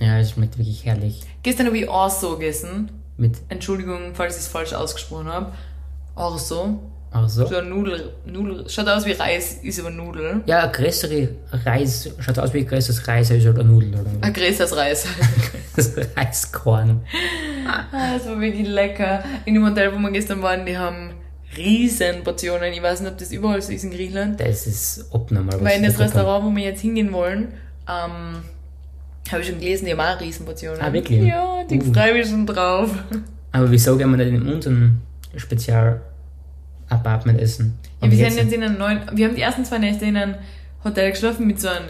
Ja, 0.00 0.18
es 0.18 0.32
schmeckt 0.32 0.58
wirklich 0.58 0.84
herrlich. 0.84 1.20
Gestern 1.42 1.66
habe 1.66 1.78
ich 1.78 1.88
Orso 1.88 2.36
gegessen. 2.36 2.90
Mit 3.16 3.36
Entschuldigung, 3.48 4.14
falls 4.14 4.34
ich 4.36 4.42
es 4.42 4.48
falsch 4.48 4.72
ausgesprochen 4.72 5.28
habe. 5.28 5.52
Orso. 6.16 6.80
auch 7.12 7.28
so. 7.28 7.46
So 7.46 7.56
ein 7.56 7.68
Nudel, 7.68 8.12
Nudel. 8.26 8.68
Schaut 8.68 8.88
aus 8.88 9.06
wie 9.06 9.12
Reis, 9.12 9.58
ist 9.62 9.78
aber 9.78 9.90
Nudel. 9.90 10.42
Ja, 10.46 10.66
größere 10.66 11.28
Reis, 11.64 12.10
schaut 12.18 12.38
aus 12.40 12.52
wie 12.52 12.64
größeres 12.64 13.06
Reis, 13.06 13.30
ist 13.30 13.46
eine 13.46 13.64
Nudel 13.64 13.94
oder 13.94 14.10
Ein 14.20 14.32
größeres 14.32 14.76
Reis. 14.76 15.06
das 15.76 15.92
Reiskorn. 16.16 17.02
Ah, 17.68 18.14
das 18.14 18.26
war 18.26 18.40
wirklich 18.40 18.66
lecker. 18.66 19.22
In 19.44 19.54
dem 19.54 19.64
Hotel, 19.64 19.92
wo 19.94 19.98
wir 19.98 20.10
gestern 20.10 20.42
waren, 20.42 20.66
die 20.66 20.76
haben 20.76 21.12
riesen 21.56 22.22
Portionen. 22.24 22.72
Ich 22.72 22.82
weiß 22.82 23.00
nicht, 23.00 23.12
ob 23.12 23.18
das 23.18 23.32
überall 23.32 23.60
so 23.62 23.72
ist 23.72 23.84
in 23.84 23.90
Griechenland. 23.90 24.40
Das 24.40 24.66
ist 24.66 25.06
abnormal. 25.12 25.62
Weil 25.62 25.78
in 25.78 25.84
das. 25.84 25.98
Restaurant, 25.98 26.44
wo 26.44 26.54
wir 26.56 26.64
jetzt 26.64 26.80
hingehen 26.80 27.12
wollen, 27.12 27.48
ähm, 27.88 28.42
habe 29.30 29.40
ich 29.42 29.48
schon 29.48 29.58
gelesen, 29.58 29.86
die 29.86 29.92
haben 29.92 30.00
auch 30.00 30.20
Riesenportionen. 30.20 30.80
Ah, 30.80 30.92
wirklich? 30.92 31.22
Ja, 31.22 31.64
die 31.64 31.80
Uh. 31.80 31.92
freue 31.92 32.14
mich 32.14 32.28
schon 32.28 32.46
drauf. 32.46 32.90
Aber 33.52 33.70
wieso 33.70 33.96
gehen 33.96 34.10
wir 34.10 34.16
nicht 34.24 34.34
in 34.34 34.52
unserem 34.52 34.98
Spezial-Apartment 35.36 37.40
essen? 37.40 37.78
Ja, 38.02 38.10
wir 38.10 38.30
sind 38.30 38.36
jetzt 38.36 38.52
in 38.52 38.62
einem 38.62 38.78
neuen, 38.78 39.00
wir 39.12 39.26
haben 39.28 39.34
die 39.34 39.42
ersten 39.42 39.64
zwei 39.64 39.78
Nächte 39.78 40.04
in 40.04 40.16
einem 40.16 40.34
Hotel 40.82 41.10
geschlafen 41.10 41.46
mit 41.46 41.60
so 41.60 41.68
einem 41.68 41.86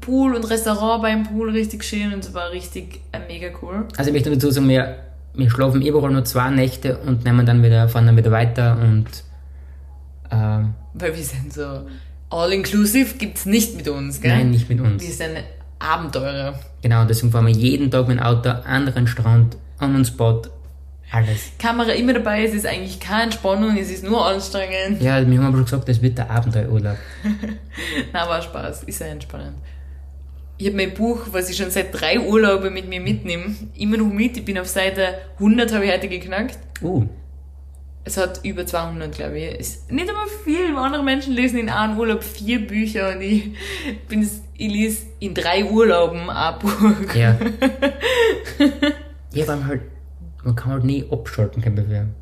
Pool 0.00 0.34
und 0.34 0.48
Restaurant 0.48 1.02
beim 1.02 1.22
Pool, 1.24 1.50
richtig 1.50 1.84
schön 1.84 2.12
und 2.12 2.24
es 2.24 2.34
war 2.34 2.50
richtig 2.50 3.00
äh, 3.12 3.18
mega 3.28 3.48
cool. 3.60 3.86
Also 3.96 4.10
ich 4.10 4.14
möchte 4.14 4.30
dazu 4.30 4.50
sagen, 4.50 4.68
wir, 4.68 4.96
wir 5.34 5.50
schlafen 5.50 5.82
überall 5.82 6.10
nur 6.10 6.24
zwei 6.24 6.50
Nächte 6.50 6.98
und 6.98 7.24
nehmen 7.24 7.46
dann 7.46 7.62
wieder, 7.62 7.88
fahren 7.88 8.06
dann 8.06 8.16
wieder 8.16 8.30
weiter 8.30 8.78
und 8.80 9.06
ähm, 10.30 10.74
Weil 10.94 11.16
wir 11.16 11.24
sind 11.24 11.52
so 11.52 11.86
all-inclusive 12.30 13.16
gibt's 13.18 13.46
nicht 13.46 13.76
mit 13.76 13.88
uns, 13.88 14.20
gell? 14.20 14.34
nein, 14.34 14.50
nicht 14.50 14.68
mit 14.68 14.80
uns. 14.80 15.02
Wir 15.02 15.12
sind 15.12 15.38
Abenteurer. 15.78 16.58
Genau, 16.80 17.04
deswegen 17.04 17.32
fahren 17.32 17.46
wir 17.46 17.52
jeden 17.52 17.90
Tag 17.90 18.08
mit 18.08 18.18
dem 18.18 18.22
Auto 18.22 18.50
anderen 18.50 19.06
Strand, 19.06 19.56
an 19.78 19.94
einen 19.94 20.04
Spot, 20.04 20.42
alles. 21.10 21.52
Kamera 21.58 21.92
immer 21.92 22.14
dabei, 22.14 22.44
es 22.44 22.54
ist 22.54 22.66
eigentlich 22.66 22.98
keine 22.98 23.24
Entspannung, 23.24 23.76
es 23.76 23.90
ist 23.90 24.02
nur 24.02 24.24
anstrengend. 24.26 25.02
Ja, 25.02 25.26
wir 25.26 25.38
haben 25.38 25.46
aber 25.46 25.56
schon 25.58 25.64
gesagt, 25.64 25.88
das 25.88 26.00
wird 26.00 26.16
der 26.16 26.30
Abenteuerurlaub. 26.30 26.96
Na, 28.12 28.28
war 28.28 28.40
Spaß, 28.40 28.84
ist 28.84 28.98
sehr 28.98 29.10
entspannend. 29.10 29.56
Ich 30.62 30.68
habe 30.68 30.76
mein 30.76 30.94
Buch, 30.94 31.22
was 31.32 31.50
ich 31.50 31.56
schon 31.56 31.72
seit 31.72 31.92
drei 31.92 32.20
Urlaube 32.20 32.70
mit 32.70 32.88
mir 32.88 33.00
mitnehme, 33.00 33.56
immer 33.76 33.96
noch 33.96 34.06
mit. 34.06 34.36
Ich 34.36 34.44
bin 34.44 34.56
auf 34.60 34.68
Seite 34.68 35.18
100, 35.40 35.74
habe 35.74 35.84
ich 35.86 35.92
heute 35.92 36.06
geknackt. 36.06 36.56
Uh, 36.80 37.04
Es 38.04 38.16
hat 38.16 38.44
über 38.44 38.64
200, 38.64 39.10
glaube 39.12 39.40
ich. 39.40 39.58
Ist 39.58 39.90
nicht 39.90 40.08
einmal 40.08 40.28
viel. 40.44 40.76
Andere 40.76 41.02
Menschen 41.02 41.32
lesen 41.32 41.58
in 41.58 41.68
einem 41.68 41.98
Urlaub 41.98 42.22
vier 42.22 42.64
Bücher 42.64 43.12
und 43.12 43.22
ich, 43.22 43.50
bin, 44.08 44.22
ich 44.56 44.72
lese 44.72 45.06
in 45.18 45.34
drei 45.34 45.64
Urlauben 45.64 46.30
ein 46.30 46.58
Buch. 46.60 47.12
ja. 47.16 47.36
ja, 49.34 49.46
man 49.46 49.66
halt, 49.66 49.80
man 50.44 50.54
kann 50.54 50.74
halt 50.74 50.84
nie 50.84 51.04
abschalten, 51.10 51.60
kein 51.60 51.74
Bewerben. 51.74 52.14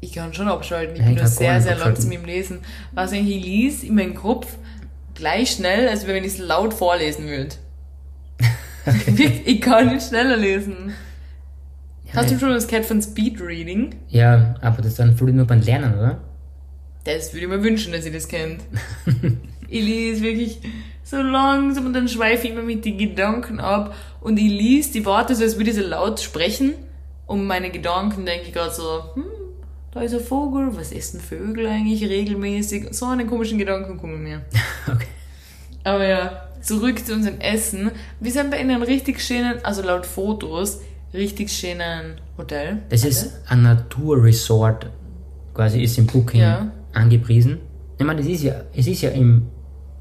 Ich 0.00 0.14
kann 0.14 0.34
schon 0.34 0.48
abschalten. 0.48 0.96
Ich 0.96 1.00
Ja, 1.00 1.06
bin 1.06 1.14
nur 1.14 1.26
sehr, 1.28 1.60
sehr 1.60 1.76
langsam 1.76 2.10
im 2.10 2.24
Lesen. 2.24 2.58
Was 2.90 3.12
ich 3.12 3.22
lese 3.22 3.86
in 3.86 3.94
meinem 3.94 4.16
Kopf 4.16 4.48
gleich 5.14 5.52
schnell, 5.52 5.88
als 5.88 6.08
wenn 6.08 6.24
ich 6.24 6.32
es 6.32 6.38
laut 6.38 6.74
vorlesen 6.74 7.28
würde. 7.28 7.54
Ich 9.44 9.60
kann 9.60 9.88
nicht 9.88 10.08
schneller 10.08 10.36
lesen. 10.36 10.92
Hast 12.14 12.30
du 12.30 12.38
schon 12.38 12.50
das 12.50 12.66
gehört 12.66 12.86
von 12.86 13.02
Speedreading? 13.02 13.94
Ja, 14.08 14.54
aber 14.60 14.82
das 14.82 14.94
dann 14.94 15.16
voll 15.16 15.32
nur 15.32 15.46
beim 15.46 15.60
Lernen, 15.60 15.94
oder? 15.94 16.20
Das 17.04 17.32
würde 17.32 17.44
ich 17.44 17.50
mir 17.50 17.62
wünschen, 17.62 17.92
dass 17.92 18.06
ihr 18.06 18.12
das 18.12 18.28
kennt. 18.28 18.62
ich 19.68 19.84
lese 19.84 20.22
wirklich 20.22 20.58
so 21.04 21.16
langsam 21.16 21.86
und 21.86 21.92
dann 21.92 22.08
schweife 22.08 22.46
ich 22.46 22.52
immer 22.52 22.62
mit 22.62 22.84
den 22.84 22.98
Gedanken 22.98 23.60
ab 23.60 23.94
und 24.20 24.38
ich 24.38 24.50
lese 24.50 24.92
die 24.92 25.06
Worte 25.06 25.34
so, 25.34 25.44
als 25.44 25.56
würde 25.56 25.70
ich 25.70 25.76
so 25.76 25.82
laut 25.82 26.20
sprechen. 26.20 26.74
Und 27.26 27.46
meine 27.46 27.70
Gedanken 27.70 28.24
denke 28.24 28.46
ich 28.46 28.52
gerade 28.54 28.74
so, 28.74 29.04
hm, 29.14 29.24
da 29.92 30.00
ist 30.00 30.14
ein 30.14 30.20
Vogel, 30.20 30.76
was 30.76 30.92
essen 30.92 31.20
Vögel 31.20 31.66
eigentlich 31.66 32.02
regelmäßig? 32.08 32.88
So 32.92 33.06
einen 33.06 33.26
komischen 33.26 33.58
Gedanken 33.58 33.98
kommen 33.98 34.22
mir. 34.22 34.42
Okay. 34.86 35.06
Aber 35.84 36.06
ja, 36.06 36.47
zurück 36.60 37.04
zu 37.04 37.14
unserem 37.14 37.40
Essen. 37.40 37.90
Wir 38.20 38.32
sind 38.32 38.50
bei 38.50 38.58
einem 38.58 38.82
richtig 38.82 39.20
schönen, 39.20 39.64
also 39.64 39.82
laut 39.82 40.06
Fotos, 40.06 40.80
richtig 41.14 41.50
schönen 41.50 42.20
Hotel. 42.36 42.78
Das 42.88 43.04
ist 43.04 43.32
ein 43.48 43.62
Naturresort, 43.62 44.86
quasi 45.54 45.82
ist 45.82 45.98
im 45.98 46.06
Booking 46.06 46.40
Ja. 46.40 46.70
angepriesen. 46.92 47.58
Ich 47.98 48.04
meine, 48.06 48.20
das 48.20 48.30
ist 48.30 48.42
ja, 48.42 48.62
es 48.74 48.86
ist 48.86 49.02
ja 49.02 49.10
im, 49.10 49.46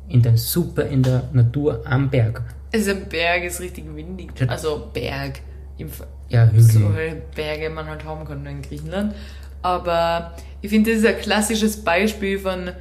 in 0.07 0.21
der 0.21 0.37
super 0.37 0.85
in 0.85 1.01
der 1.03 1.23
Natur 1.33 1.81
am 1.85 2.09
Berg. 2.09 2.41
Es 2.71 2.81
ist 2.81 2.89
ein 2.89 3.05
Berg, 3.09 3.43
ist 3.43 3.59
richtig 3.59 3.85
windig. 3.95 4.29
Also 4.47 4.89
Berg. 4.93 5.39
Im, 5.77 5.89
Ja, 6.29 6.45
Hügel. 6.47 6.61
so 6.61 6.93
halt 6.93 7.31
Berge 7.31 7.69
man 7.69 7.85
halt 7.87 8.03
haben 8.03 8.25
kann 8.25 8.45
in 8.45 8.61
Griechenland. 8.61 9.15
Aber 9.61 10.33
ich 10.61 10.69
finde, 10.69 10.91
das 10.91 10.99
ist 10.99 11.05
ein 11.07 11.17
klassisches 11.19 11.83
Beispiel 11.83 12.37
von, 12.39 12.71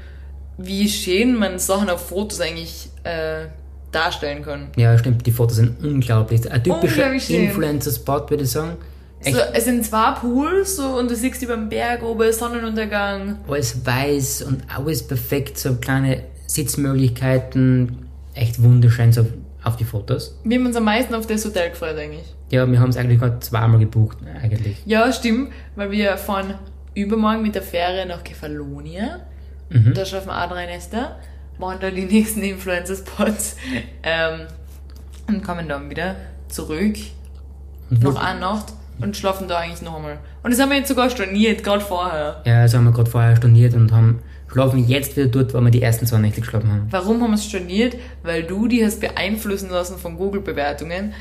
wie 0.59 0.89
schön 0.89 1.35
man 1.37 1.59
Sachen 1.59 1.89
auf 1.89 2.09
Fotos 2.09 2.41
eigentlich 2.41 2.91
äh, 3.05 3.47
darstellen 3.97 4.43
kann. 4.43 4.69
Ja, 4.77 4.97
stimmt, 4.99 5.27
die 5.27 5.33
Fotos 5.33 5.57
sind 5.57 5.83
unglaublich. 5.85 6.51
Ein 6.51 6.63
typischer. 6.63 7.13
Influencer-Spot, 7.13 8.29
würde 8.29 8.45
ich 8.45 8.51
sagen. 8.51 8.77
So, 9.23 9.39
es 9.53 9.65
sind 9.65 9.85
zwei 9.85 10.13
Pools 10.13 10.77
so, 10.77 10.87
und 10.99 11.11
du 11.11 11.17
siehst 11.17 11.43
über 11.43 11.57
den 11.57 11.69
Berg 11.69 12.03
oben 12.03 12.33
Sonnenuntergang. 12.33 13.39
alles 13.49 13.85
weiß 13.85 14.43
und 14.43 14.63
alles 14.73 15.07
perfekt, 15.07 15.59
so 15.59 15.75
kleine 15.77 16.23
Sitzmöglichkeiten. 16.47 18.07
Echt 18.35 18.63
wunderschön 18.63 19.13
so 19.13 19.27
auf 19.65 19.77
die 19.77 19.85
Fotos. 19.85 20.39
Wir 20.45 20.59
haben 20.59 20.67
uns 20.67 20.77
am 20.77 20.85
meisten 20.85 21.15
auf 21.15 21.27
das 21.27 21.45
Hotel 21.45 21.71
gefreut 21.71 21.97
eigentlich. 21.97 22.35
Ja, 22.51 22.71
wir 22.71 22.79
haben 22.79 22.91
es 22.91 22.97
eigentlich 22.97 23.19
gerade 23.19 23.41
zweimal 23.41 23.81
gebucht, 23.81 24.19
eigentlich. 24.41 24.77
Ja, 24.87 25.11
stimmt, 25.13 25.51
weil 25.75 25.91
wir 25.91 26.17
fahren 26.19 26.55
übermorgen 26.95 27.43
mit 27.43 27.55
der 27.55 27.63
Fähre 27.63 28.07
nach 28.07 28.23
Kefalonia. 28.23 29.21
Mhm. 29.71 29.95
Da 29.95 30.05
schaffen 30.05 30.29
wir 30.29 30.45
auch 30.45 30.49
drei 30.49 30.67
Nächte, 30.67 31.17
machen 31.59 31.79
da 31.81 31.91
die 31.91 32.05
nächsten 32.05 32.43
Influencer-Spots 32.43 33.57
ähm, 34.03 34.47
und 35.29 35.45
kommen 35.45 35.69
dann 35.69 35.91
wieder 35.91 36.17
zurück, 36.49 36.97
Und 37.91 38.03
noch 38.03 38.17
eine 38.17 38.41
Nacht 38.41 38.73
und 39.01 39.17
schlafen 39.17 39.49
da 39.49 39.59
eigentlich 39.59 39.83
noch 39.83 39.97
einmal. 39.97 40.19
Und 40.43 40.53
das 40.53 40.61
haben 40.61 40.71
wir 40.71 40.79
jetzt 40.79 40.89
sogar 40.89 41.11
storniert, 41.11 41.63
gerade 41.63 41.85
vorher. 41.85 42.43
Ja, 42.45 42.63
das 42.63 42.75
haben 42.75 42.85
wir 42.85 42.93
gerade 42.93 43.11
vorher 43.11 43.37
storniert 43.37 43.75
und 43.75 43.93
haben 43.93 44.21
schlafen 44.51 44.87
jetzt 44.87 45.17
wieder 45.17 45.27
dort, 45.27 45.53
wo 45.55 45.61
wir 45.61 45.71
die 45.71 45.83
ersten 45.83 46.07
zwei 46.07 46.19
Nächte 46.19 46.41
geschlafen 46.41 46.71
haben. 46.71 46.87
Warum 46.91 47.21
haben 47.23 47.31
wir 47.31 47.35
es 47.35 47.45
storniert? 47.45 47.97
Weil 48.23 48.45
du 48.45 48.69
die 48.69 48.85
hast 48.85 49.01
beeinflussen 49.01 49.71
lassen 49.71 49.99
von 49.99 50.17
Google-Bewertungen. 50.17 51.13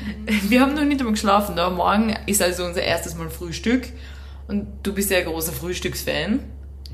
Wir 0.48 0.60
haben 0.60 0.74
noch 0.74 0.84
nicht 0.84 1.00
einmal 1.00 1.14
geschlafen. 1.14 1.56
Da 1.56 1.68
morgen 1.70 2.14
ist 2.26 2.40
also 2.40 2.64
unser 2.64 2.82
erstes 2.82 3.16
Mal 3.16 3.28
Frühstück. 3.28 3.88
Und 4.48 4.66
du 4.84 4.94
bist 4.94 5.10
ja 5.10 5.18
ein 5.18 5.24
großer 5.24 5.52
Frühstücksfan. 5.52 6.40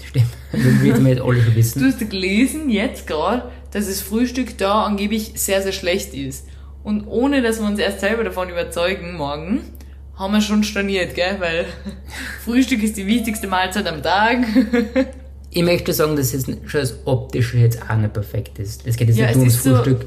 Stimmt. 0.09 0.27
Das 0.53 0.63
wird 0.83 1.03
wir 1.05 1.11
jetzt 1.11 1.23
alle 1.23 1.41
schon 1.43 1.53
Du 1.53 1.57
wissen. 1.57 1.85
hast 1.85 2.11
gelesen 2.11 2.71
jetzt 2.71 3.07
gerade, 3.07 3.51
dass 3.71 3.87
das 3.87 4.01
Frühstück 4.01 4.59
da 4.59 4.85
angeblich 4.85 5.33
sehr, 5.37 5.63
sehr 5.63 5.73
schlecht 5.73 6.15
ist. 6.15 6.47
Und 6.85 7.07
ohne 7.07 7.43
dass 7.43 7.61
wir 7.61 7.67
uns 7.67 7.79
erst 7.79 8.01
selber 8.01 8.25
davon 8.25 8.49
überzeugen, 8.51 9.15
morgen, 9.17 9.61
haben 10.17 10.35
wir 10.35 10.41
schon 10.41 10.63
storniert, 10.65 11.15
gell? 11.15 11.37
Weil 11.39 11.65
Frühstück 12.45 12.83
ist 12.83 12.97
die 12.97 13.07
wichtigste 13.07 13.47
Mahlzeit 13.47 13.87
am 13.87 14.03
Tag. 14.03 14.39
Ich 15.55 15.63
möchte 15.63 15.93
sagen, 15.93 16.17
dass 16.17 16.33
es 16.33 16.47
schon 16.47 16.81
das 16.81 16.95
Optische 17.05 17.59
jetzt 17.59 17.83
auch 17.83 17.97
nicht 17.99 18.15
perfekt 18.15 18.59
ist. 18.59 18.87
Es 18.87 18.97
geht 18.97 19.09
jetzt 19.09 19.19
Ja, 19.19 19.27
nicht 19.27 19.35
nur 19.37 19.43
ums 19.43 19.57
ist 19.57 19.65
so- 19.65 19.75
Frühstück. 19.77 20.07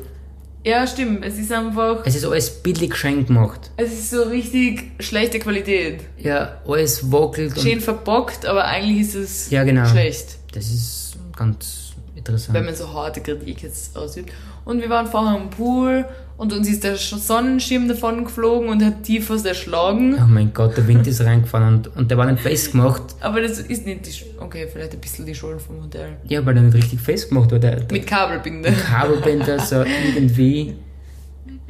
Ja, 0.65 0.85
stimmt. 0.87 1.23
Es 1.23 1.37
ist 1.37 1.51
einfach, 1.51 2.01
Es 2.05 2.15
ist 2.15 2.25
alles 2.25 2.49
billig 2.49 2.95
schön 2.95 3.25
gemacht. 3.25 3.71
es 3.77 3.93
ist 3.93 4.09
so 4.09 4.23
richtig 4.23 4.91
schlechte 4.99 5.39
Qualität. 5.39 6.01
Ja, 6.17 6.59
alles 6.67 7.11
wackelt 7.11 7.57
Schön 7.59 7.79
verbockt, 7.79 8.45
aber 8.45 8.65
eigentlich 8.65 9.01
ist 9.07 9.15
es 9.15 9.49
Ja, 9.51 9.63
genau. 9.63 9.85
schlecht. 9.85 10.37
das 10.53 10.65
ist 10.65 11.15
ganz 11.37 11.93
interessant. 12.15 12.57
wenn 12.57 12.65
man 12.65 12.75
so 12.75 12.91
harte 12.91 13.21
Kritik 13.21 13.61
jetzt 13.63 13.95
ausübt. 13.95 14.31
Und 14.65 14.81
wir 14.81 14.89
waren 14.89 15.05
vorher 15.05 15.35
am 15.35 15.49
Pool 15.51 16.05
und 16.37 16.51
uns 16.51 16.67
ist 16.67 16.83
der 16.83 16.97
Sonnenschirm 16.97 17.87
davon 17.87 18.25
geflogen 18.25 18.69
und 18.69 18.83
hat 18.83 19.03
tief 19.03 19.29
was 19.29 19.45
erschlagen. 19.45 20.15
Oh 20.19 20.27
mein 20.27 20.53
Gott, 20.53 20.75
der 20.75 20.87
Wind 20.87 21.07
ist 21.07 21.21
reingefahren 21.21 21.75
und, 21.75 21.95
und 21.95 22.11
der 22.11 22.17
war 22.17 22.29
nicht 22.29 22.41
festgemacht. 22.43 23.03
Aber 23.21 23.41
das 23.41 23.59
ist 23.59 23.85
nicht 23.85 24.05
die 24.05 24.11
Okay, 24.37 24.67
vielleicht 24.71 24.93
ein 24.93 24.99
bisschen 24.99 25.25
die 25.25 25.33
Schuld 25.33 25.61
vom 25.61 25.81
Hotel. 25.81 26.17
Ja, 26.27 26.45
weil 26.45 26.53
der 26.53 26.63
nicht 26.63 26.75
richtig 26.75 26.99
festgemacht 26.99 27.51
war. 27.51 27.59
Der, 27.59 27.77
der 27.77 27.97
Mit 27.97 28.05
Kabelbinde. 28.05 28.71
Kabelbänder 28.71 29.59
so 29.59 29.83
irgendwie. 29.83 30.75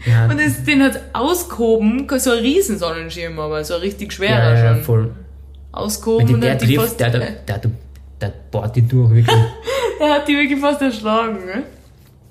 Ja, 0.06 0.26
Und 0.26 0.40
das, 0.40 0.64
den 0.64 0.84
hat 0.84 1.00
ausgehoben, 1.14 2.08
so 2.18 2.32
ein 2.32 2.40
riesen 2.40 2.78
Sonnenschirm, 2.78 3.40
aber 3.40 3.64
so 3.64 3.76
ein 3.76 3.82
richtig 3.82 4.12
ja, 4.12 4.16
schwerer 4.18 4.56
ja, 4.56 4.74
schon. 4.74 4.84
voll. 4.84 5.04
Wenn 5.04 5.16
Ausgehoben 5.72 6.28
die 6.28 6.34
und 6.34 6.42
der 6.42 6.52
hat 6.54 6.62
die 6.62 6.66
trifft, 6.68 6.82
fast, 6.82 7.00
der, 7.00 7.10
der, 7.12 7.20
der, 7.20 7.58
der, 7.60 7.72
der 8.22 8.34
bohrt 8.52 8.76
die 8.76 8.82
durch, 8.82 9.12
wirklich. 9.12 9.38
er 10.00 10.14
hat 10.16 10.28
die 10.28 10.36
wirklich 10.36 10.60
fast 10.60 10.82
erschlagen. 10.82 11.46
Ne? 11.46 11.64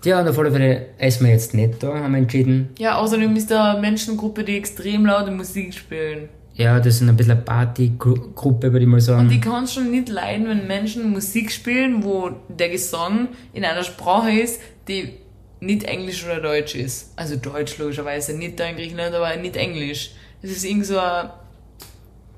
Ja, 0.04 0.20
und 0.20 0.28
auf 0.28 0.38
alle 0.38 0.50
Fälle 0.52 0.86
essen 0.98 1.24
wir 1.26 1.32
jetzt 1.32 1.54
nicht 1.54 1.82
da, 1.82 1.94
haben 1.94 2.12
wir 2.12 2.18
entschieden. 2.18 2.70
Ja, 2.78 2.96
außerdem 2.98 3.34
ist 3.36 3.50
da 3.50 3.72
eine 3.72 3.80
Menschengruppe, 3.80 4.44
die 4.44 4.56
extrem 4.56 5.06
laute 5.06 5.30
Musik 5.30 5.74
spielen. 5.74 6.28
Ja, 6.54 6.78
das 6.78 6.96
ist 6.96 7.02
ein 7.02 7.16
bisschen 7.16 7.32
eine 7.32 7.42
Partygruppe, 7.42 8.72
würde 8.72 8.80
ich 8.84 8.86
mal 8.86 9.00
sagen. 9.00 9.26
Und 9.26 9.32
ich 9.32 9.40
kann 9.40 9.66
schon 9.66 9.90
nicht 9.90 10.08
leiden, 10.08 10.46
wenn 10.48 10.66
Menschen 10.68 11.10
Musik 11.10 11.50
spielen, 11.50 12.04
wo 12.04 12.30
der 12.48 12.68
Gesang 12.68 13.28
in 13.52 13.64
einer 13.64 13.82
Sprache 13.82 14.30
ist, 14.30 14.60
die 14.86 15.14
nicht 15.58 15.82
Englisch 15.84 16.24
oder 16.24 16.40
Deutsch 16.40 16.76
ist. 16.76 17.12
Also 17.16 17.36
Deutsch 17.36 17.76
logischerweise, 17.78 18.36
nicht 18.36 18.60
da 18.60 18.66
in 18.66 18.76
Griechenland, 18.76 19.14
aber 19.14 19.34
nicht 19.36 19.56
Englisch. 19.56 20.12
Es 20.42 20.50
ist 20.50 20.64
irgend 20.64 20.86
so 20.86 20.98
ein, 20.98 21.30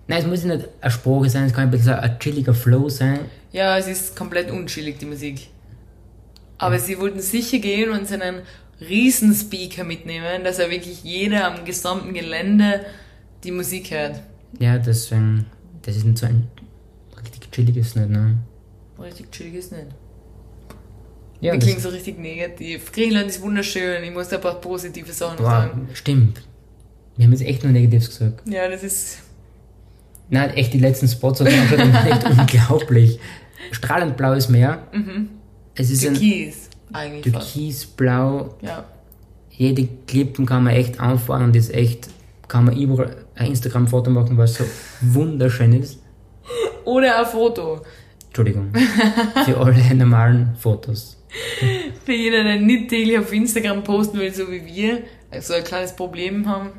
Nein, 0.09 0.21
es 0.21 0.27
muss 0.27 0.45
nicht 0.45 0.69
eine 0.81 0.91
Sprache 0.91 1.29
sein, 1.29 1.45
es 1.45 1.53
kann 1.53 1.65
ein 1.65 1.71
bisschen 1.71 1.95
ein 1.95 2.19
chilliger 2.21 2.55
Flow 2.55 2.89
sein. 2.89 3.19
ja, 3.53 3.77
es 3.77 3.89
ist 3.89 4.15
komplett 4.17 4.51
unchillig, 4.51 4.99
die 4.99 5.07
Musik. 5.07 5.49
Aber 6.59 6.79
sie 6.79 6.99
wollten 6.99 7.21
sicher 7.21 7.59
gehen 7.59 7.91
und 7.91 8.09
seinen 8.09 8.43
Riesenspeaker 8.81 9.85
mitnehmen, 9.85 10.45
dass 10.45 10.59
er 10.59 10.71
wirklich 10.71 11.03
jeder 11.05 11.47
am 11.47 11.65
gesamten 11.65 12.15
Gelände 12.15 12.85
die 13.45 13.51
Musik 13.51 13.91
hört. 13.91 14.23
Ja, 14.59 14.79
deswegen, 14.79 15.47
das 15.83 15.97
ist 15.97 16.05
nicht 16.05 16.19
so 16.19 16.27
ein 16.27 16.49
richtig 17.23 17.51
chilliges 17.53 17.95
nicht, 17.95 18.11
ne? 18.11 18.39
Richtig 18.99 19.31
chillig 19.31 19.55
ist 19.55 19.73
nicht. 19.73 19.87
Ja, 21.41 21.53
Wir 21.53 21.59
das, 21.59 21.65
klingen 21.65 21.81
so 21.81 21.91
richtig 21.91 22.19
negativ. 22.19 22.93
Griechenland 22.93 23.29
ist 23.29 23.43
wunderschön, 23.43 24.03
ich 24.03 24.11
muss 24.13 24.29
da 24.29 24.37
ein 24.37 24.43
paar 24.43 24.61
positive 24.61 25.13
Sachen 25.13 25.37
boah, 25.37 25.51
sagen. 25.51 25.89
stimmt. 25.93 26.43
Wir 27.17 27.27
haben 27.27 27.33
jetzt 27.33 27.43
echt 27.43 27.63
nur 27.63 27.73
Negatives 27.73 28.09
gesagt. 28.09 28.49
Ja, 28.49 28.69
das 28.69 28.83
ist. 28.83 29.19
Nein, 30.29 30.51
echt, 30.51 30.73
die 30.75 30.79
letzten 30.79 31.09
Spots 31.09 31.39
sind 31.39 31.49
echt 32.11 32.25
unglaublich. 32.25 33.19
Strahlend 33.71 34.17
blaues 34.17 34.49
Meer. 34.49 34.87
Es 35.77 35.91
ist 35.91 36.05
ein, 36.07 36.15
Türkis. 36.15 36.69
Eigentlich 36.93 37.33
fast. 37.35 37.53
türkisblau. 37.55 38.55
Ja. 38.63 38.85
Jede 39.51 39.89
Klippen 40.07 40.45
kann 40.47 40.65
man 40.65 40.75
echt 40.75 41.01
anfahren 41.01 41.45
und 41.45 41.57
ist 41.57 41.73
echt, 41.73 42.09
kann 42.49 42.65
man 42.67 42.77
überall 42.77 43.25
ein 43.35 43.49
Instagram-Foto 43.49 44.11
machen, 44.11 44.37
was 44.37 44.55
so 44.55 44.65
wunderschön 45.01 45.73
ist. 45.73 45.99
Oder 46.85 47.19
ein 47.19 47.27
Foto. 47.27 47.81
Entschuldigung. 48.27 48.71
Für 49.45 49.57
alle 49.59 49.95
normalen 49.95 50.55
Fotos. 50.59 51.17
Für 52.05 52.13
jeden, 52.13 52.45
der 52.45 52.61
nicht 52.61 52.89
täglich 52.91 53.19
auf 53.19 53.33
Instagram 53.33 53.83
posten 53.83 54.19
will, 54.19 54.33
so 54.33 54.51
wie 54.51 54.65
wir, 54.65 55.03
also 55.31 55.55
ein 55.55 55.65
kleines 55.65 55.95
Problem 55.97 56.47
haben, 56.49 56.71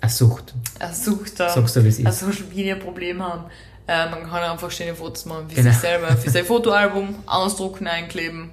Eine 0.00 0.10
Sucht. 0.10 0.54
eine 0.80 0.94
Sucht 0.94 1.38
haben, 1.38 1.54
Sagst 1.54 1.76
du, 1.76 1.84
wie 1.84 1.88
es 1.88 1.98
ein 1.98 2.06
ist. 2.06 2.20
Social 2.20 2.44
Media 2.54 2.74
Problem 2.76 3.22
haben. 3.22 3.44
Äh, 3.86 4.08
man 4.10 4.22
kann 4.30 4.42
einfach 4.42 4.70
schöne 4.70 4.94
Fotos 4.94 5.24
machen 5.26 5.48
für 5.48 5.56
Genau. 5.56 5.70
sich 5.70 5.78
selber, 5.80 6.16
für 6.16 6.30
sein 6.30 6.44
Fotoalbum, 6.44 7.14
ausdrucken, 7.26 7.86
einkleben. 7.86 8.50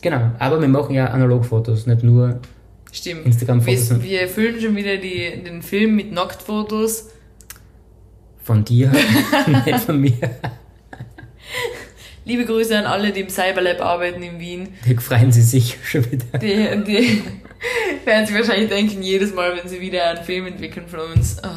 Genau, 0.00 0.32
aber 0.38 0.60
wir 0.60 0.68
machen 0.68 0.94
ja 0.94 1.06
Analogfotos, 1.06 1.86
nicht 1.86 2.02
nur 2.02 2.40
Stimmt. 2.90 3.24
Instagram-Fotos 3.24 3.90
Wir, 4.02 4.20
wir 4.20 4.28
füllen 4.28 4.60
schon 4.60 4.74
wieder 4.76 4.96
die, 4.96 5.42
den 5.44 5.62
Film 5.62 5.94
mit 5.96 6.10
Nacktfotos. 6.12 7.10
von 8.42 8.64
dir, 8.64 8.90
nicht 9.66 9.78
von 9.80 10.00
mir. 10.00 10.18
Liebe 12.24 12.44
Grüße 12.44 12.76
an 12.78 12.84
alle, 12.86 13.10
die 13.12 13.20
im 13.20 13.28
Cyberlab 13.28 13.80
arbeiten 13.80 14.22
in 14.22 14.38
Wien. 14.38 14.68
Die 14.86 14.96
freuen 14.96 15.32
sie 15.32 15.42
sich 15.42 15.76
schon 15.84 16.04
wieder. 16.10 16.38
Die, 16.38 16.84
die 16.84 17.22
werden 18.04 18.26
sich 18.26 18.36
wahrscheinlich 18.36 18.68
denken, 18.68 19.02
jedes 19.02 19.34
Mal, 19.34 19.56
wenn 19.56 19.68
sie 19.68 19.80
wieder 19.80 20.08
einen 20.10 20.24
Film 20.24 20.46
entwickeln 20.46 20.86
von 20.86 21.00
uns, 21.00 21.38
oh, 21.44 21.48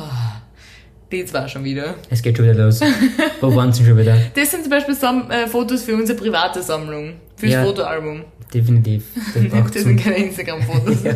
die 1.12 1.26
zwar 1.26 1.48
schon 1.48 1.64
wieder. 1.64 1.96
Es 2.10 2.22
geht 2.22 2.36
schon 2.38 2.46
wieder 2.46 2.66
los. 2.66 2.82
Wo 3.42 3.56
waren 3.56 3.72
sie 3.74 3.86
schon 3.86 3.98
wieder? 3.98 4.18
Das 4.36 4.52
sind 4.52 4.64
zum 4.64 4.70
Beispiel 4.72 4.96
Sam 4.96 5.30
äh, 5.32 5.48
Fotos 5.48 5.84
für 5.84 5.96
unsere 5.96 6.18
private 6.18 6.62
Sammlung, 6.64 7.14
fürs 7.36 7.54
Ja. 7.54 7.64
Fotoalbum. 7.64 8.24
Definitiv. 8.54 9.04
Das 9.34 9.72
Das 9.74 9.84
sind 9.84 10.00
keine 10.02 10.18
Instagram-Fotos. 10.18 11.04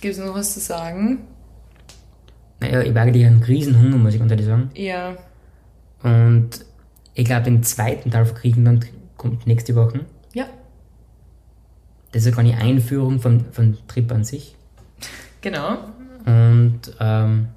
Gibt 0.00 0.14
es 0.14 0.18
noch 0.18 0.34
was 0.34 0.54
zu 0.54 0.60
sagen? 0.60 1.18
Naja, 2.60 2.80
ich 2.82 2.88
habe 2.90 3.00
eigentlich 3.00 3.26
einen 3.26 3.42
Riesenhunger, 3.42 3.96
muss 3.96 4.14
ich 4.14 4.20
ganz 4.20 4.30
ehrlich 4.30 4.46
sagen. 4.46 4.70
Ja. 4.74 5.16
Und 6.02 6.50
ich 7.14 7.24
glaube, 7.24 7.42
den 7.44 7.62
zweiten 7.62 8.10
Teil 8.10 8.26
von 8.26 8.36
Griechenland 8.36 8.86
kommt 9.16 9.46
nächste 9.46 9.74
Woche. 9.74 10.00
Ja, 10.34 10.46
Das 12.12 12.22
ist 12.22 12.28
ja 12.28 12.34
gar 12.34 12.42
nicht 12.42 12.58
Einführung 12.58 13.20
vom, 13.20 13.44
vom 13.52 13.76
Trip 13.88 14.10
an 14.12 14.24
sich. 14.24 14.54
genau. 15.40 15.78
Und 16.24 16.80
ähm, 17.00 17.48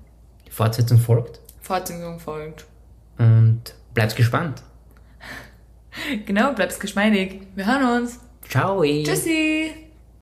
die 0.45 0.51
Fortsetzung 0.51 0.97
folgt. 0.99 1.39
Fortsetzung 1.61 2.19
folgt. 2.19 2.65
Und 3.17 3.61
bleibt 3.93 4.15
gespannt. 4.15 4.63
Genau, 6.27 6.53
bleib's 6.53 6.79
geschmeidig. 6.79 7.41
Wir 7.55 7.65
hören 7.65 8.03
uns. 8.03 8.19
Ciao. 8.47 8.83
Tschüssi. 8.83 9.86